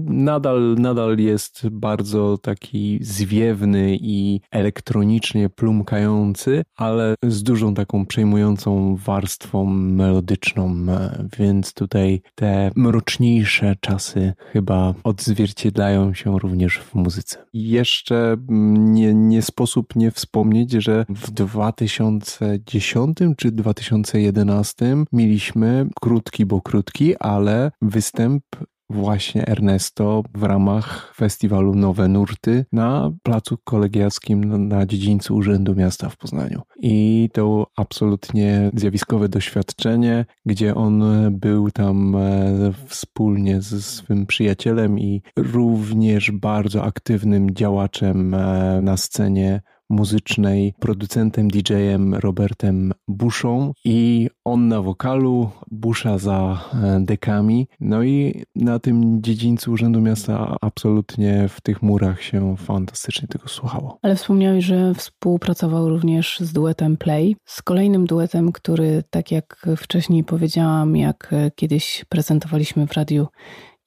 nadal, 0.06 0.76
nadal 0.80 1.18
jest 1.18 1.70
bardzo 1.70 2.38
taki 2.38 3.00
zwiewny 3.02 3.98
i 4.02 4.42
elektronicznie 4.52 5.50
plumkający, 5.50 6.64
ale 6.76 7.16
z 7.24 7.44
dużą 7.44 7.74
taką 7.74 8.06
przejmującą 8.06 8.96
warstwą 8.96 9.66
melodyczną, 9.66 10.76
e, 10.90 11.28
więc 11.40 11.74
tutaj 11.74 12.22
te 12.36 12.72
mroczniejsze 12.76 13.76
czasy 13.80 14.34
chyba 14.54 14.94
odzwierciedlają 15.04 16.14
się 16.14 16.40
również 16.40 16.80
w 16.80 16.96
muzyce. 16.96 17.46
Jeszcze 17.54 18.38
nie, 18.78 19.14
nie 19.14 19.42
sposób 19.42 19.96
nie 19.96 20.12
wspomnieć, 20.12 20.72
że 20.72 21.06
w 21.10 21.32
2010 21.32 23.18
czy 23.38 23.52
2011 23.52 24.96
mieliśmy 25.12 25.85
krótki, 26.02 26.46
bo 26.46 26.62
krótki, 26.62 27.18
ale 27.18 27.72
występ 27.82 28.44
właśnie 28.90 29.48
Ernesto 29.48 30.24
w 30.34 30.44
ramach 30.44 31.14
festiwalu 31.16 31.76
Nowe 31.76 32.08
Nurty 32.08 32.66
na 32.72 33.12
Placu 33.24 33.58
Kolegiackim 33.64 34.68
na 34.68 34.86
dziedzińcu 34.86 35.36
Urzędu 35.36 35.76
Miasta 35.76 36.10
w 36.10 36.18
Poznaniu. 36.18 36.62
I 36.78 37.30
to 37.34 37.68
absolutnie 37.76 38.72
zjawiskowe 38.74 39.30
doświadczenie, 39.30 40.26
gdzie 40.46 40.76
on 40.76 41.04
był 41.32 41.72
tam 41.72 42.16
e, 42.16 42.74
wspólnie 42.88 43.62
ze 43.62 43.82
swym 43.82 44.26
przyjacielem 44.26 45.00
i 45.00 45.22
również 45.38 46.32
bardzo 46.32 46.84
aktywnym 46.84 47.56
działaczem 47.56 48.34
e, 48.34 48.80
na 48.82 48.98
scenie 48.98 49.62
muzycznej, 49.90 50.74
producentem, 50.80 51.48
DJ-em 51.48 52.14
Robertem 52.14 52.94
Buszą 53.08 53.74
i 53.86 54.30
on 54.46 54.68
na 54.68 54.82
wokalu, 54.82 55.50
Busza 55.72 56.18
za 56.18 56.62
e, 56.74 57.00
dekami. 57.00 57.68
No 57.80 58.04
i 58.04 58.44
na 58.56 58.80
tym 58.80 59.22
dziedzińcu 59.22 59.72
Urzędu 59.72 60.02
Miasta 60.02 60.56
absolutnie 60.62 61.50
w 61.50 61.62
tych 61.62 61.82
murach 61.82 62.24
się 62.24 62.58
fantastycznie 62.58 63.28
tego 63.28 63.48
słuchało. 63.48 64.00
Ale 64.02 64.16
wspomniałeś, 64.16 64.66
że 64.66 64.94
współpracował 64.94 65.90
również 65.90 66.40
z 66.40 66.54
duetem 66.54 66.98
Play, 66.98 67.36
z 67.46 67.62
kolejnym 67.62 68.06
duetem, 68.06 68.52
który 68.52 69.04
tak 69.10 69.32
jak 69.32 69.68
wcześniej 69.78 70.24
powiedziałam, 70.24 70.96
jak 70.96 71.36
kiedyś 71.56 72.06
prezentowaliśmy 72.10 72.88
w 72.88 72.94
radiu 72.94 73.28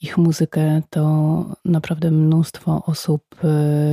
ich 0.00 0.18
muzykę, 0.18 0.82
to 0.90 1.44
naprawdę 1.64 2.10
mnóstwo 2.10 2.82
osób 2.86 3.22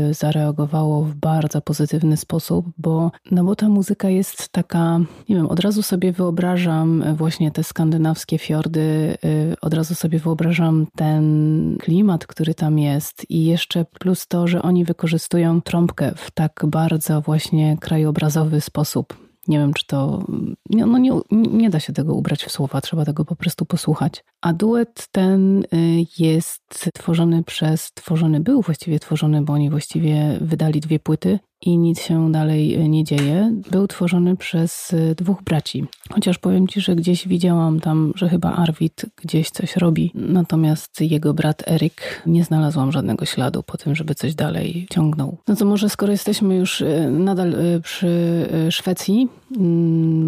y, 0.09 0.13
zareagowało 0.13 1.01
w 1.03 1.15
bardzo 1.15 1.61
pozytywny 1.61 2.17
sposób, 2.17 2.65
bo, 2.77 3.11
no 3.31 3.43
bo 3.43 3.55
ta 3.55 3.69
muzyka 3.69 4.09
jest 4.09 4.49
taka, 4.49 4.99
nie 5.29 5.35
wiem, 5.35 5.47
od 5.47 5.59
razu 5.59 5.83
sobie 5.83 6.11
wyobrażam 6.11 7.03
właśnie 7.15 7.51
te 7.51 7.63
skandynawskie 7.63 8.37
fiordy, 8.37 9.17
y, 9.25 9.55
od 9.61 9.73
razu 9.73 9.95
sobie 9.95 10.19
wyobrażam 10.19 10.87
ten 10.95 11.77
klimat, 11.81 12.27
który 12.27 12.53
tam 12.53 12.79
jest 12.79 13.25
i 13.29 13.45
jeszcze 13.45 13.85
plus 13.85 14.27
to, 14.27 14.47
że 14.47 14.61
oni 14.61 14.85
wykorzystują 14.85 15.61
trąbkę 15.61 16.11
w 16.15 16.31
tak 16.31 16.65
bardzo 16.67 17.21
właśnie 17.21 17.77
krajobrazowy 17.77 18.61
sposób. 18.61 19.24
Nie 19.47 19.59
wiem, 19.59 19.73
czy 19.73 19.85
to. 19.85 20.25
No 20.69 20.97
nie, 20.97 21.11
nie 21.31 21.69
da 21.69 21.79
się 21.79 21.93
tego 21.93 22.13
ubrać 22.13 22.43
w 22.43 22.51
słowa, 22.51 22.81
trzeba 22.81 23.05
tego 23.05 23.25
po 23.25 23.35
prostu 23.35 23.65
posłuchać. 23.65 24.23
A 24.41 24.53
duet 24.53 25.07
ten 25.11 25.63
y, 25.63 25.67
jest 26.17 26.89
tworzony 26.93 27.43
przez. 27.43 27.91
Tworzony 27.93 28.39
był 28.39 28.61
właściwie 28.61 28.99
tworzony, 28.99 29.41
bo 29.41 29.53
oni 29.53 29.69
właściwie 29.69 30.37
wydali 30.41 30.79
dwie 30.79 30.99
płyty 30.99 31.39
i 31.65 31.77
nic 31.77 32.01
się 32.01 32.31
dalej 32.31 32.89
nie 32.89 33.03
dzieje. 33.03 33.61
Był 33.71 33.87
tworzony 33.87 34.35
przez 34.35 34.93
y, 34.93 35.15
dwóch 35.15 35.43
braci. 35.43 35.85
Chociaż 36.11 36.37
powiem 36.37 36.67
ci, 36.67 36.81
że 36.81 36.95
gdzieś 36.95 37.27
widziałam 37.27 37.79
tam, 37.79 38.13
że 38.15 38.29
chyba 38.29 38.51
Arvid 38.53 39.05
gdzieś 39.15 39.49
coś 39.49 39.75
robi, 39.75 40.11
natomiast 40.15 41.01
jego 41.01 41.33
brat 41.33 41.67
Erik 41.67 42.23
nie 42.25 42.43
znalazłam 42.43 42.91
żadnego 42.91 43.25
śladu 43.25 43.63
po 43.63 43.77
tym, 43.77 43.95
żeby 43.95 44.15
coś 44.15 44.35
dalej 44.35 44.87
ciągnął. 44.89 45.37
No 45.47 45.55
to 45.55 45.65
może 45.65 45.89
skoro 45.89 46.11
jesteśmy 46.11 46.55
już 46.55 46.81
y, 46.81 47.09
nadal 47.11 47.55
przy 47.83 48.15
Szwecji, 48.69 49.27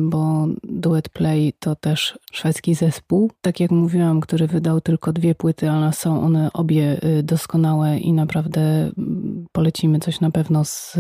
bo 0.09 0.47
Duet 0.63 1.09
Play 1.09 1.53
to 1.59 1.75
też 1.75 2.19
szwedzki 2.31 2.75
zespół, 2.75 3.31
tak 3.41 3.59
jak 3.59 3.71
mówiłam, 3.71 4.21
który 4.21 4.47
wydał 4.47 4.81
tylko 4.81 5.13
dwie 5.13 5.35
płyty, 5.35 5.69
ale 5.69 5.93
są 5.93 6.21
one 6.21 6.53
obie 6.53 6.99
doskonałe 7.23 7.97
i 7.97 8.13
naprawdę 8.13 8.61
mm, 8.61 9.45
polecimy 9.51 9.99
coś 9.99 10.19
na 10.19 10.31
pewno 10.31 10.65
z 10.65 10.97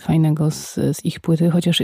fajnego 0.00 0.50
z, 0.50 0.74
z 0.74 1.04
ich 1.04 1.20
płyty, 1.20 1.50
chociaż 1.50 1.82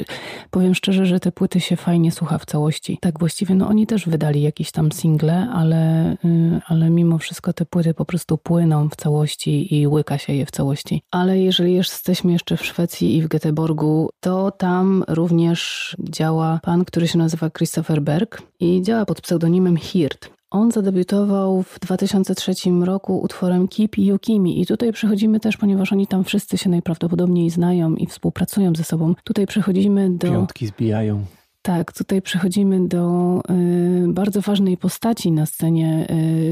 powiem 0.50 0.74
szczerze, 0.74 1.06
że 1.06 1.20
te 1.20 1.32
płyty 1.32 1.60
się 1.60 1.76
fajnie 1.76 2.12
słucha 2.12 2.38
w 2.38 2.46
całości. 2.46 2.98
Tak 3.00 3.18
właściwie, 3.18 3.54
no 3.54 3.68
oni 3.68 3.86
też 3.86 4.06
wydali 4.06 4.42
jakieś 4.42 4.70
tam 4.70 4.92
single, 4.92 5.48
ale, 5.52 6.12
y, 6.12 6.60
ale 6.66 6.90
mimo 6.90 7.18
wszystko 7.18 7.52
te 7.52 7.64
płyty 7.64 7.94
po 7.94 8.04
prostu 8.04 8.38
płyną 8.38 8.88
w 8.88 8.96
całości 8.96 9.80
i 9.80 9.86
łyka 9.86 10.18
się 10.18 10.32
je 10.32 10.46
w 10.46 10.50
całości. 10.50 11.02
Ale 11.10 11.38
jeżeli 11.38 11.74
jesteśmy 11.74 12.32
jeszcze 12.32 12.56
w 12.56 12.66
Szwecji 12.66 13.16
i 13.16 13.22
w 13.22 13.28
Göteborgu, 13.28 14.08
to 14.20 14.50
tam 14.50 15.04
również 15.08 15.83
działa 16.00 16.60
pan, 16.62 16.84
który 16.84 17.08
się 17.08 17.18
nazywa 17.18 17.50
Christopher 17.50 18.02
Berg 18.02 18.42
i 18.60 18.82
działa 18.82 19.04
pod 19.04 19.20
pseudonimem 19.20 19.76
Hirt. 19.76 20.30
On 20.50 20.70
zadebiutował 20.70 21.62
w 21.62 21.78
2003 21.80 22.52
roku 22.84 23.20
utworem 23.20 23.68
Keep 23.68 23.98
Yukimi 23.98 24.60
i 24.60 24.66
tutaj 24.66 24.92
przechodzimy 24.92 25.40
też, 25.40 25.56
ponieważ 25.56 25.92
oni 25.92 26.06
tam 26.06 26.24
wszyscy 26.24 26.58
się 26.58 26.70
najprawdopodobniej 26.70 27.50
znają 27.50 27.94
i 27.94 28.06
współpracują 28.06 28.74
ze 28.74 28.84
sobą. 28.84 29.14
Tutaj 29.24 29.46
przechodzimy 29.46 30.10
do... 30.10 30.28
Piątki 30.28 30.66
zbijają. 30.66 31.24
Tak, 31.62 31.92
tutaj 31.92 32.22
przechodzimy 32.22 32.88
do 32.88 33.40
y, 33.50 34.12
bardzo 34.12 34.40
ważnej 34.40 34.76
postaci 34.76 35.32
na 35.32 35.46
scenie 35.46 36.06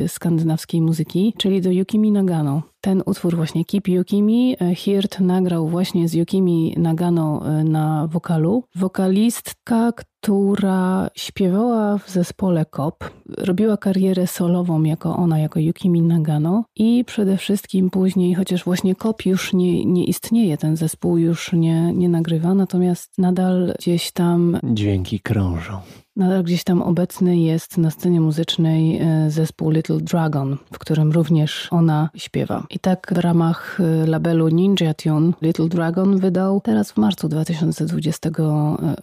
y, 0.04 0.08
skandynawskiej 0.08 0.80
muzyki, 0.80 1.34
czyli 1.38 1.60
do 1.60 1.70
Yukimi 1.70 2.12
Nagano. 2.12 2.62
Ten 2.84 3.02
utwór 3.06 3.36
właśnie 3.36 3.64
Keep 3.64 3.88
Yukimi 3.88 4.56
y, 4.62 4.74
Hirt 4.74 5.20
nagrał 5.20 5.68
właśnie 5.68 6.08
z 6.08 6.14
Yukimi 6.14 6.74
Nagano 6.76 7.42
y, 7.60 7.64
na 7.64 8.06
wokalu. 8.06 8.64
Wokalistka, 8.74 9.92
która 9.92 11.10
śpiewała 11.14 11.98
w 11.98 12.10
zespole 12.10 12.64
KOP, 12.64 13.10
robiła 13.38 13.76
karierę 13.76 14.26
solową 14.26 14.82
jako 14.82 15.16
ona, 15.16 15.38
jako 15.38 15.60
Yukimi 15.60 16.02
Nagano 16.02 16.64
i 16.76 17.04
przede 17.04 17.36
wszystkim 17.36 17.90
później, 17.90 18.34
chociaż 18.34 18.64
właśnie 18.64 18.94
KOP 18.94 19.26
już 19.26 19.52
nie, 19.52 19.84
nie 19.84 20.04
istnieje, 20.04 20.56
ten 20.58 20.76
zespół 20.76 21.16
już 21.18 21.52
nie, 21.52 21.92
nie 21.92 22.08
nagrywa, 22.08 22.54
natomiast 22.54 23.18
nadal 23.18 23.74
gdzieś 23.78 24.12
tam... 24.12 24.58
Dźwięki 24.64 25.20
krążą. 25.20 25.80
Nadal 26.16 26.42
gdzieś 26.42 26.64
tam 26.64 26.82
obecny 26.82 27.38
jest 27.38 27.78
na 27.78 27.90
scenie 27.90 28.20
muzycznej 28.20 29.00
e, 29.00 29.30
zespół 29.30 29.70
Little 29.70 30.00
Dragon, 30.00 30.56
w 30.72 30.78
którym 30.78 31.12
również 31.12 31.68
ona 31.70 32.10
śpiewa. 32.16 32.66
I 32.70 32.78
tak 32.78 33.12
w 33.14 33.18
ramach 33.18 33.78
e, 33.80 34.06
labelu 34.06 34.48
Ninja 34.48 34.94
Tune 34.94 35.32
Little 35.42 35.68
Dragon 35.68 36.18
wydał 36.18 36.60
teraz 36.60 36.92
w 36.92 36.96
marcu 36.96 37.28
2020 37.28 38.28
e, 38.28 38.32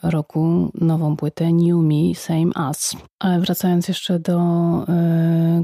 roku 0.03 0.71
nową 0.73 1.17
płytę 1.17 1.53
New 1.53 1.83
Me, 1.83 2.15
Same 2.15 2.67
Us. 2.69 2.95
Ale 3.19 3.39
wracając 3.39 3.87
jeszcze 3.87 4.19
do 4.19 4.39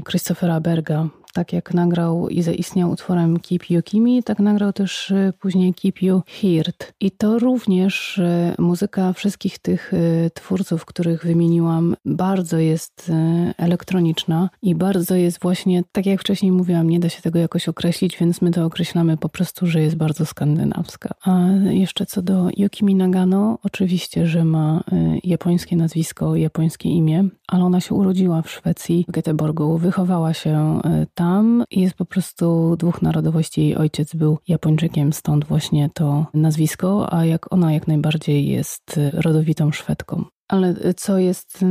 Christophera 0.08 0.60
Berga, 0.60 1.08
tak 1.36 1.52
jak 1.52 1.74
nagrał 1.74 2.28
i 2.28 2.42
zaistniał 2.42 2.90
utworem 2.90 3.40
Keep 3.40 3.70
You 3.70 3.82
Kimi, 3.82 4.22
tak 4.22 4.38
nagrał 4.38 4.72
też 4.72 5.10
y, 5.10 5.32
później 5.40 5.74
Keep 5.74 6.02
You 6.02 6.22
Heard. 6.26 6.92
I 7.00 7.10
to 7.10 7.38
również 7.38 8.18
y, 8.18 8.54
muzyka 8.58 9.12
wszystkich 9.12 9.58
tych 9.58 9.94
y, 9.94 10.30
twórców, 10.34 10.84
których 10.84 11.24
wymieniłam, 11.24 11.96
bardzo 12.04 12.58
jest 12.58 13.12
elektroniczna 13.58 14.50
i 14.62 14.74
bardzo 14.74 15.14
jest 15.14 15.40
właśnie, 15.42 15.82
tak 15.92 16.06
jak 16.06 16.20
wcześniej 16.20 16.52
mówiłam, 16.52 16.90
nie 16.90 17.00
da 17.00 17.08
się 17.08 17.22
tego 17.22 17.38
jakoś 17.38 17.68
określić, 17.68 18.16
więc 18.18 18.42
my 18.42 18.50
to 18.50 18.64
określamy 18.64 19.16
po 19.16 19.28
prostu, 19.28 19.66
że 19.66 19.80
jest 19.80 19.96
bardzo 19.96 20.26
skandynawska. 20.26 21.14
A 21.24 21.46
jeszcze 21.70 22.06
co 22.06 22.22
do 22.22 22.48
Yukimi 22.56 22.94
Nagano, 22.94 23.58
oczywiście, 23.62 24.26
że 24.26 24.44
ma 24.44 24.84
japońskie 25.24 25.76
nazwisko, 25.76 26.36
japońskie 26.36 26.88
imię, 26.88 27.28
ale 27.48 27.64
ona 27.64 27.80
się 27.80 27.94
urodziła 27.94 28.42
w 28.42 28.50
Szwecji, 28.50 29.04
w 29.08 29.12
Göteborgu, 29.12 29.78
wychowała 29.78 30.34
się 30.34 30.80
tam 31.14 31.25
tam 31.26 31.64
jest 31.70 31.94
po 31.94 32.04
prostu 32.04 32.76
dwóch 32.76 33.02
narodowości. 33.02 33.60
Jej 33.60 33.76
ojciec 33.76 34.14
był 34.14 34.38
Japończykiem, 34.48 35.12
stąd 35.12 35.44
właśnie 35.44 35.90
to 35.94 36.26
nazwisko, 36.34 37.12
a 37.12 37.24
jak 37.24 37.52
ona 37.52 37.72
jak 37.72 37.86
najbardziej 37.86 38.48
jest 38.48 39.00
rodowitą 39.12 39.72
Szwedką. 39.72 40.24
Ale 40.48 40.74
co 40.96 41.18
jest 41.18 41.62
y, 41.62 41.66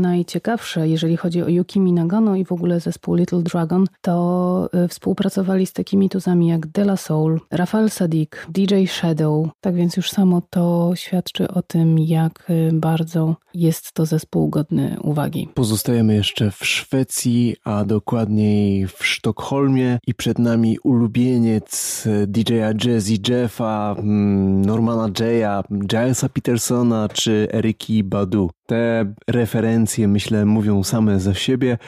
najciekawsze, 0.00 0.88
jeżeli 0.88 1.16
chodzi 1.16 1.42
o 1.42 1.48
Yukimi 1.48 1.92
Nagano 1.92 2.36
i 2.36 2.44
w 2.44 2.52
ogóle 2.52 2.80
zespół 2.80 3.14
Little 3.14 3.42
Dragon, 3.42 3.84
to 4.00 4.68
y, 4.84 4.88
współpracowali 4.88 5.66
z 5.66 5.72
takimi 5.72 6.08
tuzami 6.08 6.46
jak 6.48 6.66
De 6.66 6.82
La 6.82 6.96
Soul, 6.96 7.40
Rafael 7.50 7.90
Sadik, 7.90 8.46
DJ 8.48 8.86
Shadow. 8.86 9.48
Tak 9.60 9.74
więc 9.74 9.96
już 9.96 10.10
samo 10.10 10.42
to 10.50 10.92
świadczy 10.94 11.48
o 11.48 11.62
tym, 11.62 11.98
jak 11.98 12.52
bardzo 12.72 13.36
jest 13.54 13.92
to 13.92 14.06
zespół 14.06 14.48
godny 14.48 14.96
uwagi. 15.02 15.48
Pozostajemy 15.54 16.14
jeszcze 16.14 16.50
w 16.50 16.66
Szwecji, 16.66 17.56
a 17.64 17.84
dokładniej 17.84 18.86
w 18.86 19.06
Sztokholmie 19.06 19.98
i 20.06 20.14
przed 20.14 20.38
nami 20.38 20.78
ulubieniec 20.78 22.04
DJ-a 22.26 22.72
Jazzy 22.84 23.16
Jeffa, 23.28 23.96
mm, 23.98 24.64
Normana 24.64 25.10
Jaya, 25.20 25.62
Gilesa 25.86 26.28
Petersona 26.28 27.08
czy 27.08 27.48
Eriki 27.52 27.87
Ки-Баду. 27.88 28.52
Te 28.68 29.14
referencje, 29.28 30.08
myślę, 30.08 30.44
mówią 30.44 30.84
same 30.84 31.20
za 31.20 31.34
siebie, 31.34 31.78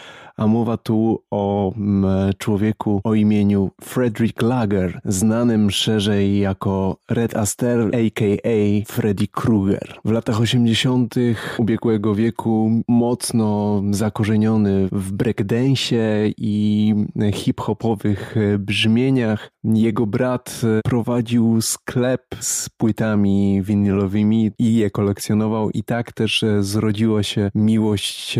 a 0.40 0.46
mowa 0.46 0.76
tu 0.76 1.22
o 1.30 1.72
mm, 1.76 2.32
człowieku 2.38 3.00
o 3.04 3.14
imieniu 3.14 3.70
Frederick 3.80 4.42
Lager, 4.42 5.00
znanym 5.04 5.70
szerzej 5.70 6.38
jako 6.38 6.96
Red 7.10 7.36
Aster, 7.36 7.80
aka 7.80 8.50
Freddy 8.86 9.26
Krueger. 9.26 10.00
W 10.04 10.10
latach 10.10 10.40
80. 10.40 11.14
ubiegłego 11.58 12.14
wieku 12.14 12.70
mocno 12.88 13.82
zakorzeniony 13.90 14.88
w 14.92 15.12
breakdance 15.12 15.96
i 16.36 16.94
hip-hopowych 17.32 18.34
brzmieniach. 18.58 19.50
Jego 19.64 20.06
brat 20.06 20.60
prowadził 20.84 21.60
sklep 21.60 22.22
z 22.40 22.68
płytami 22.68 23.62
winylowymi 23.62 24.50
i 24.58 24.74
je 24.74 24.90
kolekcjonował 24.90 25.70
i 25.70 25.82
tak 25.82 26.12
też 26.12 26.44
zrodziła 26.70 27.22
się 27.22 27.50
miłość 27.54 28.38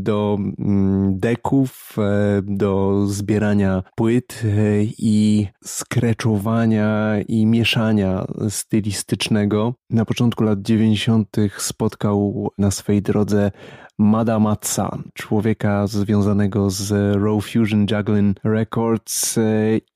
do 0.00 0.38
mm, 0.58 1.18
deków, 1.18 1.96
e, 1.98 2.42
do 2.42 3.04
zbierania 3.06 3.82
płyt 3.94 4.42
e, 4.44 4.48
i 4.98 5.46
skreczowania 5.64 7.14
i 7.28 7.46
mieszania 7.46 8.24
stylistycznego. 8.48 9.74
Na 9.90 10.04
początku 10.04 10.44
lat 10.44 10.62
90. 10.62 11.36
spotkał 11.58 12.48
na 12.58 12.70
swej 12.70 13.02
drodze 13.02 13.50
Madamatsa, 13.98 14.98
człowieka 15.14 15.86
związanego 15.86 16.70
z 16.70 16.90
Raw 17.24 17.44
Fusion 17.44 17.86
Juggling 17.90 18.36
Records 18.44 19.38
e, 19.38 19.42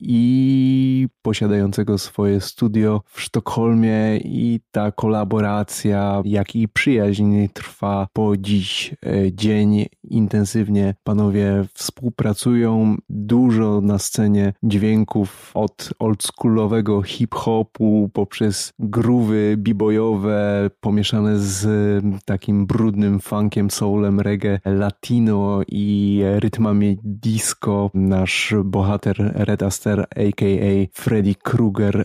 i 0.01 1.09
posiadającego 1.23 1.99
swoje 1.99 2.41
studio 2.41 3.03
w 3.05 3.21
Sztokholmie 3.21 4.17
i 4.17 4.61
ta 4.71 4.93
kolaboracja, 4.93 6.23
jak 6.25 6.57
i 6.57 6.69
przyjaźń 6.69 7.47
trwa 7.53 8.07
po 8.13 8.37
dziś 8.37 8.95
e, 9.07 9.33
dzień. 9.33 9.87
Intensywnie 10.05 10.95
panowie 11.05 11.65
współpracują, 11.75 12.97
dużo 13.09 13.81
na 13.81 13.99
scenie 13.99 14.53
dźwięków 14.63 15.51
od 15.55 15.91
oldschoolowego 15.99 17.03
hip-hopu 17.03 18.11
poprzez 18.13 18.73
groowy 18.79 19.55
bibojowe 19.57 20.71
pomieszane 20.81 21.39
z 21.39 22.05
takim 22.25 22.67
brudnym 22.67 23.21
funkiem 23.21 23.71
soul 23.71 23.88
soulem, 23.89 24.21
reggae, 24.21 24.61
latino 24.65 25.61
i 25.69 26.23
rytmami 26.41 26.99
disco. 27.05 27.91
Nasz 27.95 28.55
bohater 28.65 29.17
Red 29.35 29.63
Aster, 29.63 30.01
a.k.a. 30.01 30.87
Freddy 30.93 31.35
Krueger 31.35 32.05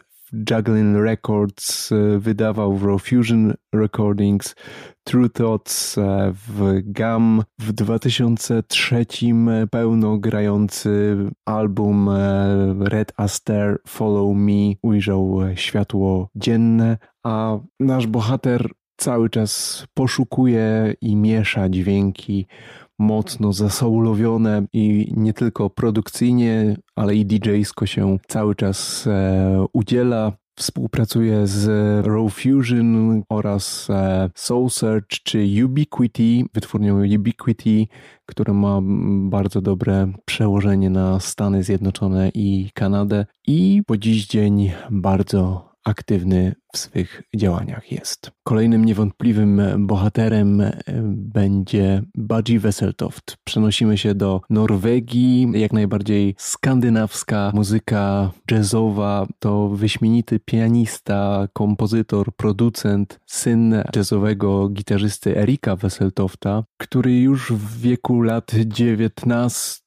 Juggling 0.50 0.98
Records 0.98 1.90
wydawał 2.18 2.74
w 2.78 2.86
Raw 2.86 3.04
Fusion 3.04 3.54
Recordings 3.74 4.56
True 5.04 5.30
Thoughts 5.30 5.96
w 6.48 6.82
GAM 6.84 7.44
w 7.60 7.74
2003 7.74 9.06
pełno 9.72 10.18
grający 10.18 11.18
album 11.46 12.10
Red 12.80 13.14
Aster 13.18 13.78
Follow 13.88 14.36
Me 14.36 14.74
ujrzał 14.82 15.40
światło 15.56 16.30
dzienne, 16.36 16.98
a 17.24 17.58
nasz 17.80 18.08
bohater 18.08 18.70
cały 19.04 19.30
czas 19.30 19.84
poszukuje 19.94 20.94
i 21.02 21.16
miesza 21.16 21.70
dźwięki 21.70 22.46
mocno 23.00 23.54
zasoulowione 23.54 24.66
i 24.74 25.14
nie 25.18 25.34
tylko 25.34 25.70
produkcyjnie, 25.70 26.78
ale 26.96 27.16
i 27.16 27.26
DJ-sko 27.26 27.86
się 27.86 28.18
cały 28.28 28.56
czas 28.56 29.08
e, 29.08 29.66
udziela. 29.74 30.32
Współpracuje 30.56 31.48
z 31.48 31.68
Raw 32.06 32.34
Fusion 32.34 33.24
oraz 33.30 33.88
e, 33.90 34.30
Soul 34.36 34.70
Search 34.70 35.24
czy 35.24 35.48
Ubiquity, 35.66 36.46
wytwórnią 36.54 37.06
Ubiquity, 37.16 37.88
która 38.26 38.54
ma 38.54 38.80
bardzo 39.30 39.62
dobre 39.62 40.14
przełożenie 40.26 40.90
na 40.90 41.20
Stany 41.20 41.64
Zjednoczone 41.64 42.32
i 42.34 42.70
Kanadę 42.74 43.26
i 43.48 43.82
po 43.88 43.98
dziś 43.98 44.28
dzień 44.28 44.72
bardzo 44.92 45.73
aktywny 45.84 46.56
w 46.74 46.78
swych 46.78 47.24
działaniach 47.36 47.92
jest. 47.92 48.32
Kolejnym 48.44 48.86
niewątpliwym 48.86 49.62
bohaterem 49.78 50.62
e, 50.62 50.74
będzie 51.08 52.04
Budgie 52.16 52.60
Wesseltoft. 52.60 53.38
Przenosimy 53.44 53.98
się 53.98 54.16
do 54.16 54.42
Norwegii, 54.50 55.48
jak 55.54 55.74
najbardziej 55.74 56.36
skandynawska 56.38 57.52
muzyka 57.54 58.32
jazzowa. 58.52 59.28
To 59.40 59.70
wyśmienity 59.70 60.40
pianista, 60.40 61.48
kompozytor, 61.54 62.36
producent, 62.36 63.20
syn 63.26 63.76
jazzowego 63.96 64.70
gitarzysty 64.70 65.38
Erika 65.38 65.76
Wesseltofta, 65.76 66.64
który 66.78 67.20
już 67.20 67.52
w 67.52 67.82
wieku 67.82 68.22
lat 68.22 68.52
19 68.66 69.82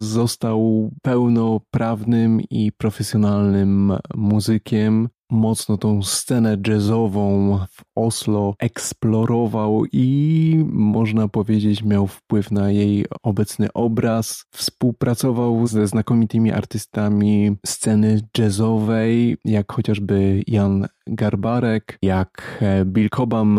został 0.00 0.90
pełnoprawnym 1.02 2.40
i 2.40 2.72
profesjonalnym 2.72 3.92
muzykiem 4.14 5.08
mocno 5.30 5.78
tą 5.78 6.02
scenę 6.02 6.56
jazzową 6.66 7.58
w 7.70 7.82
Oslo 7.94 8.54
eksplorował 8.58 9.84
i 9.92 10.64
można 10.72 11.28
powiedzieć 11.28 11.82
miał 11.82 12.06
wpływ 12.06 12.50
na 12.50 12.70
jej 12.70 13.06
obecny 13.22 13.72
obraz. 13.72 14.44
Współpracował 14.50 15.66
ze 15.66 15.86
znakomitymi 15.86 16.52
artystami 16.52 17.56
sceny 17.66 18.20
jazzowej, 18.38 19.36
jak 19.44 19.72
chociażby 19.72 20.42
Jan 20.46 20.86
Garbarek, 21.06 21.98
jak 22.02 22.58
e, 22.62 22.84
Bill. 22.84 23.08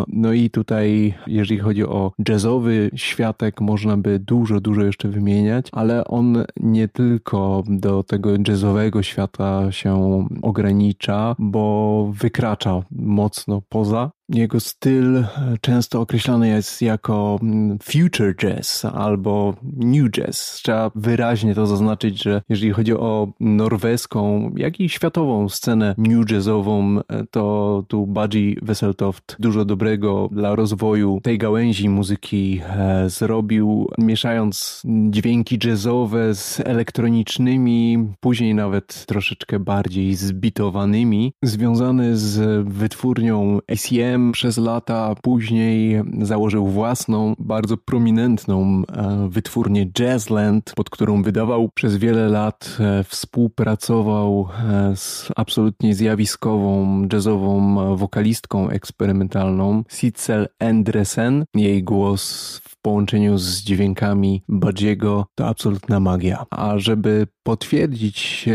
No 0.07 0.33
i 0.33 0.49
tutaj, 0.49 1.13
jeżeli 1.27 1.59
chodzi 1.59 1.83
o 1.85 2.11
jazzowy 2.29 2.91
światek, 2.95 3.61
można 3.61 3.97
by 3.97 4.19
dużo, 4.19 4.59
dużo 4.61 4.83
jeszcze 4.83 5.09
wymieniać, 5.09 5.67
ale 5.71 6.05
on 6.05 6.43
nie 6.57 6.87
tylko 6.87 7.63
do 7.67 8.03
tego 8.03 8.29
jazzowego 8.47 9.03
świata 9.03 9.71
się 9.71 10.25
ogranicza, 10.41 11.35
bo 11.39 12.11
wykracza 12.13 12.81
mocno 12.91 13.61
poza 13.69 14.11
Jego 14.29 14.59
styl 14.59 15.23
często 15.61 16.01
określany 16.01 16.47
jest 16.47 16.81
jako 16.81 17.39
mm, 17.41 17.79
future 17.79 18.35
jazz 18.35 18.85
albo 18.85 19.53
new 19.63 20.11
jazz. 20.11 20.59
Trzeba 20.63 20.91
wyraźnie 20.95 21.55
to 21.55 21.67
zaznaczyć, 21.67 22.23
że 22.23 22.41
jeżeli 22.49 22.71
chodzi 22.71 22.93
o 22.93 23.27
norweską, 23.39 24.51
jak 24.57 24.79
i 24.79 24.89
światową 24.89 25.49
scenę 25.49 25.95
new 25.97 26.31
jazzową, 26.31 27.01
to 27.31 27.83
tu 27.87 28.07
Budgie 28.07 28.55
Wesseltoft 28.61 29.35
dużo 29.39 29.65
dobrego 29.65 30.29
dla 30.31 30.55
rozwoju 30.55 31.19
tej 31.23 31.37
gałęzi 31.37 31.89
muzyki 31.89 32.61
e, 32.69 33.09
zrobił, 33.09 33.91
mieszając 33.97 34.81
dźwięki 35.09 35.59
jazzowe 35.63 36.35
z 36.35 36.59
elektronicznymi, 36.59 38.07
później 38.19 38.55
nawet 38.55 39.05
troszeczkę 39.05 39.59
bardziej 39.59 40.15
zbitowanymi, 40.15 41.33
związany 41.43 42.17
z 42.17 42.67
wytwórnią 42.67 43.59
ACM 43.71 44.16
przez 44.31 44.57
lata, 44.57 45.15
później 45.21 46.01
założył 46.21 46.67
własną, 46.67 47.33
bardzo 47.39 47.77
prominentną 47.77 48.83
e, 48.87 49.27
wytwórnię 49.29 49.85
Jazzland, 49.99 50.73
pod 50.75 50.89
którą 50.89 51.23
wydawał 51.23 51.69
przez 51.69 51.97
wiele 51.97 52.29
lat, 52.29 52.77
e, 52.79 53.03
współpracował 53.03 54.47
z 54.95 55.29
absolutnie 55.35 55.95
zjawiskową 55.95 57.07
jazzową 57.13 57.77
wokalistką 57.97 58.69
eksperymentalną 58.69 59.83
Sitzel 59.89 60.47
Endresen. 60.59 61.45
Jej 61.55 61.83
głos 61.83 62.61
w 62.63 62.81
połączeniu 62.81 63.37
z 63.37 63.61
dźwiękami 63.61 64.43
Badziego 64.49 65.25
to 65.35 65.47
absolutna 65.47 65.99
magia. 65.99 66.45
A 66.49 66.79
żeby 66.79 67.27
potwierdzić 67.47 68.45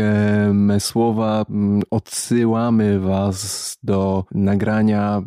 me 0.53 0.79
słowa, 0.79 1.45
odsyłamy 1.91 2.99
Was 2.99 3.77
do 3.83 4.25
nagrania, 4.31 5.21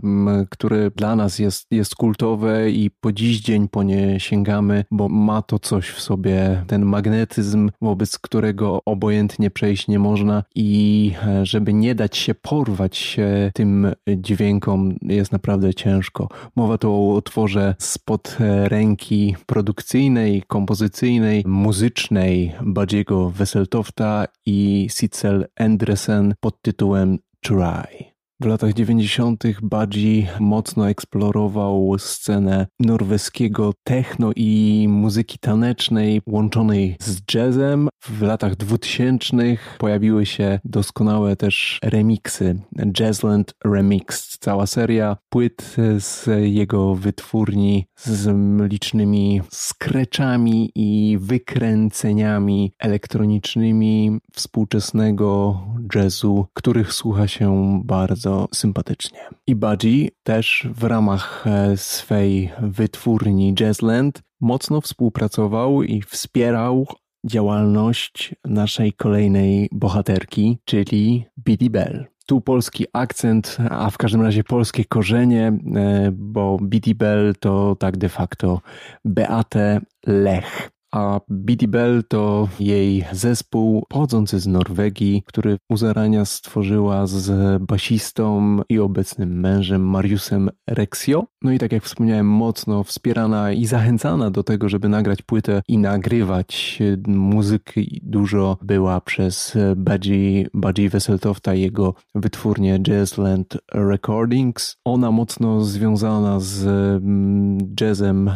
które 0.51 0.91
dla 0.91 1.17
nas 1.17 1.39
jest, 1.39 1.67
jest 1.71 1.95
kultowe 1.95 2.71
i 2.71 2.91
po 2.91 3.13
dziś 3.13 3.41
dzień 3.41 3.69
po 3.69 3.83
nie 3.83 4.21
sięgamy, 4.21 4.85
bo 4.91 5.09
ma 5.09 5.43
to 5.43 5.59
coś 5.59 5.89
w 5.89 6.01
sobie, 6.01 6.65
ten 6.67 6.85
magnetyzm, 6.85 7.71
wobec 7.83 8.19
którego 8.19 8.81
obojętnie 8.85 9.51
przejść 9.51 9.89
nie 9.89 9.99
można 9.99 10.43
i 10.55 11.13
e, 11.27 11.47
żeby 11.47 11.73
nie 11.73 11.95
dać 11.95 12.17
się 12.17 12.35
porwać 12.35 13.17
tym 13.55 13.93
dźwiękom 14.17 14.97
jest 15.03 15.33
naprawdę 15.33 15.75
ciężko. 15.75 16.29
Mowa 16.57 16.79
tu 16.79 16.93
o 16.93 17.15
utworze 17.15 17.75
spod 17.79 18.37
ręki 18.65 19.37
produkcyjnej, 19.47 20.43
kompozycyjnej, 20.47 21.43
muzycznej 21.47 22.53
Badziego 22.63 23.31
Weselskiego 23.31 23.56
Wesseltofta 23.57 24.27
i 24.47 24.87
Sitzel 24.91 25.47
Endresen 25.57 26.35
pod 26.41 26.63
tytułem 26.63 27.19
Try. 27.41 28.16
W 28.41 28.47
latach 28.47 28.75
90. 28.75 29.45
Budgie 29.63 30.29
mocno 30.41 30.89
eksplorował 30.89 31.95
scenę 31.99 32.67
norweskiego 32.81 33.73
techno 33.85 34.31
i 34.37 34.87
muzyki 34.89 35.39
tanecznej 35.39 36.23
łączonej 36.27 36.97
z 37.01 37.35
jazzem. 37.35 37.89
W 38.03 38.23
latach 38.23 38.57
2000 38.57 39.37
pojawiły 39.79 40.27
się 40.27 40.61
doskonałe 40.65 41.37
też 41.37 41.79
remiksy, 41.85 42.61
Jazzland 43.01 43.55
Remix, 43.65 44.39
cała 44.39 44.67
seria 44.67 45.17
płyt 45.29 45.77
z 45.99 46.29
jego 46.43 46.95
wytwórni 46.95 47.87
z 47.99 48.29
licznymi 48.73 49.41
skreczami 49.51 50.71
i 50.75 51.19
wykręceniami 51.21 52.73
elektronicznymi 52.79 54.19
współczesnego 54.33 55.61
jazzu, 55.95 56.47
których 56.55 56.93
słucha 56.93 57.29
się 57.29 57.81
bardzo 57.85 58.26
bardzo 58.27 58.49
sympatycznie. 58.55 59.19
I 59.47 59.55
Budgie 59.55 60.09
też 60.23 60.69
w 60.75 60.85
ramach 60.85 61.47
e, 61.47 61.77
swej 61.77 62.53
wytwórni 62.63 63.55
Jazzland 63.61 64.23
mocno 64.41 64.81
współpracował 64.81 65.83
i 65.83 66.03
wspierał 66.03 66.87
działalność 67.27 68.35
naszej 68.45 68.93
kolejnej 68.93 69.69
bohaterki, 69.73 70.59
czyli 70.65 71.25
Biddy 71.39 71.71
Bell. 71.71 72.07
Tu 72.27 72.41
polski 72.41 72.85
akcent, 72.93 73.57
a 73.71 73.91
w 73.91 73.99
każdym 73.99 74.23
razie 74.23 74.45
polskie 74.45 74.85
korzenie, 74.85 75.53
e, 75.77 76.11
bo 76.13 76.59
Biddy 76.63 76.95
Bell 76.95 77.35
to 77.41 77.77
tak 77.79 77.97
de 77.97 78.09
facto 78.09 78.61
Beate 79.05 79.81
Lech 80.07 80.76
a 80.93 81.21
Biddy 81.31 81.69
Bell 81.69 82.03
to 82.09 82.49
jej 82.61 83.05
zespół 83.13 83.85
pochodzący 83.89 84.41
z 84.41 84.47
Norwegii, 84.47 85.23
który 85.27 85.59
u 85.69 85.77
zarania 85.77 86.25
stworzyła 86.25 87.07
z 87.07 87.63
basistą 87.63 88.59
i 88.69 88.79
obecnym 88.79 89.41
mężem 89.41 89.89
Mariusem 89.89 90.51
Rexio. 90.67 91.25
No 91.43 91.53
i 91.53 91.59
tak 91.59 91.73
jak 91.73 91.85
wspomniałem, 91.85 92.27
mocno 92.27 92.85
wspierana 92.85 93.53
i 93.53 93.67
zachęcana 93.67 94.31
do 94.31 94.43
tego, 94.43 94.69
żeby 94.69 94.89
nagrać 94.89 95.23
płytę 95.23 95.63
i 95.69 95.79
nagrywać 95.79 96.79
muzyki 97.07 98.01
dużo 98.03 98.59
była 98.63 99.01
przez 99.01 99.57
Budgie, 99.77 100.89
Wesseltofta 100.91 101.55
i 101.55 101.61
jego 101.61 101.95
wytwórnię 102.15 102.79
Jazzland 102.89 103.59
Recordings. 103.75 104.77
Ona 104.85 105.11
mocno 105.11 105.65
związana 105.65 106.41
z 106.41 106.67
mm, 106.67 107.75
jazzem 107.81 108.31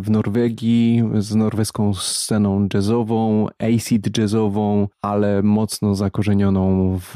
w 0.00 0.10
Norwegii, 0.10 1.02
z 1.18 1.34
norweską 1.34 1.77
sceną 1.94 2.68
jazzową, 2.74 3.46
acid 3.58 4.18
jazzową, 4.18 4.88
ale 5.02 5.42
mocno 5.42 5.94
zakorzenioną 5.94 6.98
w 7.00 7.14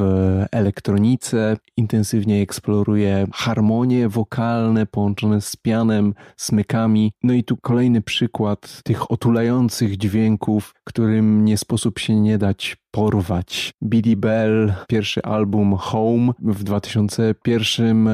elektronice. 0.52 1.56
Intensywnie 1.76 2.42
eksploruje 2.42 3.26
harmonie 3.32 4.08
wokalne 4.08 4.86
połączone 4.86 5.40
z 5.40 5.56
pianem, 5.56 6.14
smykami. 6.36 7.12
No 7.22 7.32
i 7.34 7.44
tu 7.44 7.56
kolejny 7.56 8.02
przykład 8.02 8.80
tych 8.84 9.10
otulających 9.10 9.96
dźwięków, 9.96 10.74
którym 10.84 11.44
nie 11.44 11.58
sposób 11.58 11.98
się 11.98 12.20
nie 12.20 12.38
dać 12.38 12.81
porwać. 12.92 13.74
Billy 13.82 14.16
Bell, 14.16 14.72
pierwszy 14.88 15.22
album 15.22 15.76
Home 15.76 16.32
w 16.38 16.64
2001, 16.64 18.08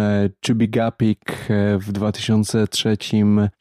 Chubby 0.47 0.69
Gapik 0.69 1.49
w 1.81 1.93
2003, 1.93 2.97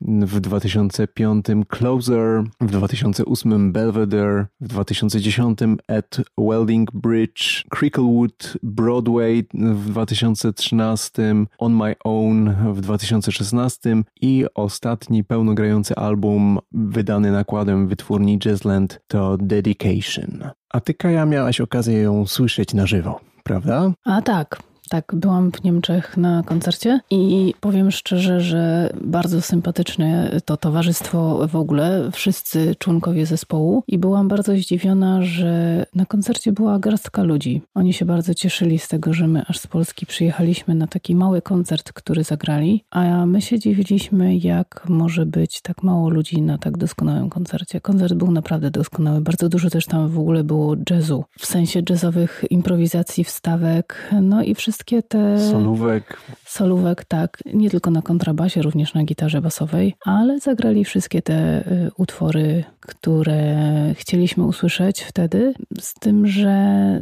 w 0.02 0.40
2005 0.40 1.46
Closer, 1.68 2.44
w 2.62 2.72
2008 2.72 3.72
Belvedere, 3.72 4.46
w 4.62 4.68
2010 4.68 5.60
at 5.88 6.22
Welding 6.38 6.92
Bridge, 6.92 7.64
Cricklewood, 7.70 8.58
Broadway 8.64 9.48
w 9.54 9.90
2013, 9.90 11.36
On 11.58 11.76
My 11.76 11.96
Own 12.04 12.56
w 12.74 12.82
2016 12.82 14.04
i 14.22 14.46
ostatni 14.56 15.24
pełnogrający 15.24 15.96
album 15.96 16.60
wydany 16.72 17.32
nakładem 17.32 17.88
wytwórni 17.88 18.40
Jazzland 18.46 19.00
to 19.08 19.38
Dedication. 19.38 20.50
A 20.70 20.80
ty, 20.80 20.94
Kaja, 20.94 21.26
miałaś 21.26 21.62
okazję 21.62 22.02
ją 22.02 22.28
słyszeć 22.28 22.74
na 22.74 22.86
żywo, 22.86 23.20
prawda? 23.44 23.92
A 24.06 24.22
tak. 24.22 24.60
Tak, 24.90 25.16
byłam 25.16 25.52
w 25.52 25.64
Niemczech 25.64 26.18
na 26.18 26.44
koncercie 26.44 27.00
i 27.12 27.54
powiem 27.60 27.92
szczerze, 27.92 28.42
że 28.42 28.90
bardzo 29.02 29.42
sympatyczne 29.42 30.40
to 30.46 30.58
towarzystwo 30.58 31.48
w 31.48 31.56
ogóle, 31.56 32.10
wszyscy 32.12 32.76
członkowie 32.80 33.26
zespołu 33.26 33.84
i 33.88 33.98
byłam 33.98 34.28
bardzo 34.28 34.56
zdziwiona, 34.56 35.22
że 35.22 35.86
na 35.96 36.06
koncercie 36.06 36.52
była 36.52 36.80
garstka 36.80 37.24
ludzi. 37.24 37.62
Oni 37.76 37.94
się 37.94 38.06
bardzo 38.06 38.34
cieszyli 38.34 38.80
z 38.80 38.88
tego, 38.88 39.14
że 39.14 39.28
my 39.28 39.44
aż 39.48 39.60
z 39.60 39.68
Polski 39.68 40.06
przyjechaliśmy 40.06 40.76
na 40.76 40.88
taki 40.88 41.16
mały 41.16 41.42
koncert, 41.42 41.94
który 41.94 42.24
zagrali, 42.24 42.84
a 42.92 43.26
my 43.26 43.42
się 43.42 43.60
dziwiliśmy, 43.60 44.38
jak 44.38 44.86
może 44.90 45.26
być 45.26 45.62
tak 45.62 45.84
mało 45.84 46.10
ludzi 46.10 46.42
na 46.42 46.58
tak 46.58 46.78
doskonałym 46.78 47.30
koncercie. 47.30 47.82
Koncert 47.82 48.14
był 48.14 48.32
naprawdę 48.32 48.72
doskonały, 48.72 49.22
bardzo 49.22 49.50
dużo 49.50 49.70
też 49.70 49.86
tam 49.86 50.10
w 50.10 50.20
ogóle 50.20 50.44
było 50.44 50.76
jazzu, 50.90 51.24
w 51.40 51.46
sensie 51.46 51.82
jazzowych 51.90 52.44
improwizacji, 52.50 53.24
wstawek, 53.24 54.12
no 54.22 54.44
i 54.44 54.56
wszystko 54.56 54.77
wszystkie 54.78 55.04
te. 55.04 55.52
Solówek. 55.52 56.18
Solówek, 56.46 57.06
tak. 57.06 57.40
Nie 57.54 57.70
tylko 57.70 57.92
na 57.92 58.02
kontrabasie, 58.02 58.62
również 58.62 58.94
na 58.94 59.04
gitarze 59.04 59.42
basowej, 59.42 59.96
ale 60.06 60.40
zagrali 60.40 60.86
wszystkie 60.86 61.22
te 61.22 61.68
y, 61.72 61.92
utwory, 61.98 62.64
które 62.80 63.94
chcieliśmy 63.94 64.44
usłyszeć 64.44 65.02
wtedy, 65.02 65.54
z 65.80 65.94
tym, 65.94 66.28
że 66.28 66.56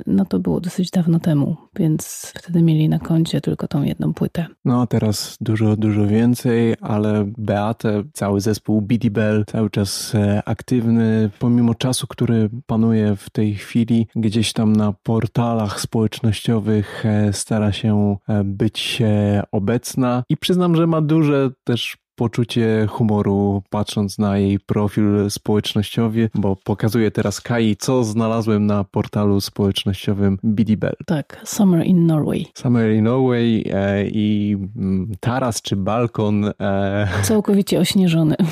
no 0.08 0.26
to 0.26 0.40
było 0.40 0.62
dosyć 0.62 0.92
dawno 0.92 1.20
temu, 1.20 1.56
więc 1.76 2.34
wtedy 2.38 2.62
mieli 2.62 2.90
na 2.90 3.00
koncie 3.00 3.42
tylko 3.42 3.68
tą 3.68 3.84
jedną 3.84 4.14
płytę. 4.14 4.46
No 4.66 4.82
a 4.82 4.88
teraz 4.88 5.38
dużo, 5.42 5.76
dużo 5.76 6.08
więcej, 6.08 6.76
ale 6.82 7.26
Beate, 7.38 8.04
cały 8.14 8.42
zespół 8.42 8.82
BD 8.82 9.10
Bell, 9.10 9.46
cały 9.48 9.70
czas 9.70 10.16
e, 10.16 10.44
aktywny, 10.46 11.30
pomimo 11.40 11.76
czasu, 11.76 12.08
który 12.08 12.50
panuje 12.66 13.16
w 13.16 13.30
tej 13.30 13.56
chwili, 13.56 14.08
gdzieś 14.16 14.54
tam 14.54 14.76
na 14.76 14.94
portalach 15.04 15.82
społecznościowych 15.82 17.06
e, 17.06 17.34
stara 17.34 17.65
stara 17.66 17.72
się 17.72 18.18
e, 18.30 18.44
być 18.44 19.02
obecna 19.52 20.24
i 20.30 20.38
przyznam, 20.38 20.76
że 20.76 20.88
ma 20.88 21.02
duże 21.02 21.50
też 21.64 21.98
poczucie 22.16 22.88
humoru, 22.90 23.64
patrząc 23.70 24.18
na 24.18 24.38
jej 24.38 24.60
profil 24.60 25.30
społecznościowy, 25.30 26.30
bo 26.36 26.56
pokazuję 26.56 27.12
teraz 27.12 27.42
Kai, 27.42 27.76
co 27.76 28.04
znalazłem 28.04 28.66
na 28.66 28.84
portalu 28.84 29.42
społecznościowym 29.42 30.38
Bidibel. 30.46 30.94
Tak, 31.06 31.42
Summer 31.46 31.86
in 31.86 32.08
Norway. 32.08 32.46
Summer 32.54 32.92
in 32.92 33.04
Norway 33.04 33.64
e, 33.74 34.08
i 34.08 34.58
mm, 34.76 35.12
taras 35.20 35.62
czy 35.62 35.76
balkon. 35.76 36.46
E, 36.60 37.08
Całkowicie 37.24 37.80
ośnieżony. 37.80 38.36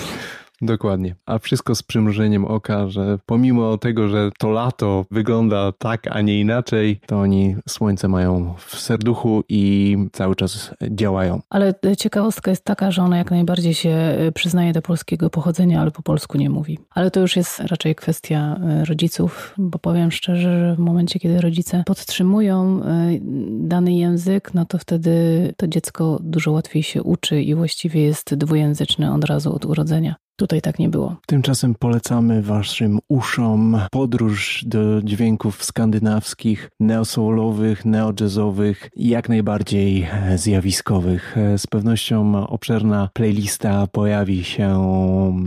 Dokładnie. 0.63 1.15
A 1.25 1.39
wszystko 1.39 1.75
z 1.75 1.83
przymrużeniem 1.83 2.45
oka, 2.45 2.87
że 2.87 3.19
pomimo 3.25 3.77
tego, 3.77 4.07
że 4.07 4.29
to 4.39 4.49
lato 4.49 5.05
wygląda 5.11 5.71
tak, 5.71 6.07
a 6.11 6.21
nie 6.21 6.39
inaczej, 6.39 6.99
to 7.05 7.19
oni 7.19 7.55
słońce 7.69 8.07
mają 8.07 8.53
w 8.57 8.75
serduchu 8.79 9.43
i 9.49 9.97
cały 10.11 10.35
czas 10.35 10.71
działają. 10.89 11.41
Ale 11.49 11.73
ciekawostka 11.97 12.51
jest 12.51 12.65
taka, 12.65 12.91
że 12.91 13.03
ona 13.03 13.17
jak 13.17 13.31
najbardziej 13.31 13.73
się 13.73 13.89
e, 13.89 14.31
przyznaje 14.31 14.73
do 14.73 14.81
polskiego 14.81 15.29
pochodzenia, 15.29 15.81
ale 15.81 15.91
po 15.91 16.01
polsku 16.01 16.37
nie 16.37 16.49
mówi. 16.49 16.79
Ale 16.89 17.11
to 17.11 17.19
już 17.19 17.35
jest 17.35 17.59
raczej 17.59 17.95
kwestia 17.95 18.59
e, 18.63 18.85
rodziców, 18.85 19.53
bo 19.57 19.79
powiem 19.79 20.11
szczerze, 20.11 20.59
że 20.59 20.75
w 20.75 20.79
momencie, 20.79 21.19
kiedy 21.19 21.41
rodzice 21.41 21.83
podtrzymują 21.85 22.83
e, 22.83 23.09
dany 23.49 23.93
język, 23.93 24.53
no 24.53 24.65
to 24.65 24.77
wtedy 24.77 25.13
to 25.57 25.67
dziecko 25.67 26.19
dużo 26.21 26.51
łatwiej 26.51 26.83
się 26.83 27.03
uczy 27.03 27.41
i 27.41 27.55
właściwie 27.55 28.01
jest 28.01 28.35
dwujęzyczne 28.35 29.13
od 29.13 29.25
razu 29.25 29.55
od 29.55 29.65
urodzenia. 29.65 30.15
Tutaj 30.35 30.61
tak 30.61 30.79
nie 30.79 30.89
było. 30.89 31.15
Tymczasem 31.27 31.75
polecamy 31.75 32.41
waszym 32.41 32.99
uszom 33.07 33.79
podróż 33.91 34.63
do 34.67 35.01
dźwięków 35.01 35.63
skandynawskich, 35.63 36.69
neosoulowych, 36.79 37.85
neojazzowych 37.85 38.89
i 38.95 39.09
jak 39.09 39.29
najbardziej 39.29 40.07
zjawiskowych. 40.35 41.35
Z 41.57 41.67
pewnością 41.67 42.47
obszerna 42.47 43.09
playlista 43.13 43.87
pojawi 43.87 44.43
się 44.43 44.83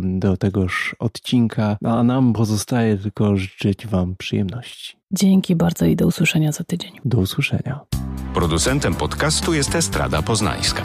do 0.03 0.37
tegoż 0.37 0.96
odcinka, 0.99 1.77
a 1.85 2.03
nam 2.03 2.33
pozostaje 2.33 2.99
tylko 2.99 3.37
życzyć 3.37 3.87
wam 3.87 4.16
przyjemności. 4.16 4.96
Dzięki 5.12 5.57
bardzo 5.57 5.87
i 5.87 5.97
do 5.97 6.07
usłyszenia 6.07 6.53
za 6.53 6.64
tydzień. 6.64 6.92
Do 7.05 7.19
usłyszenia. 7.19 7.81
Producentem 8.35 8.95
podcastu 8.95 9.55
jest 9.55 9.75
Estrada 9.75 10.23
Poznańska. 10.23 10.83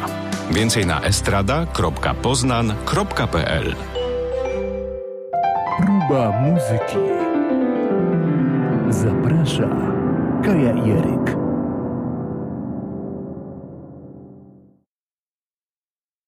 Więcej 0.52 0.86
na 0.86 1.02
estrada.poznan.pl 1.02 3.76
Próba 5.78 6.42
muzyki. 6.42 6.98
Zaprasza 8.90 9.70
Kaja 10.44 10.74
Jeryk. 10.86 11.41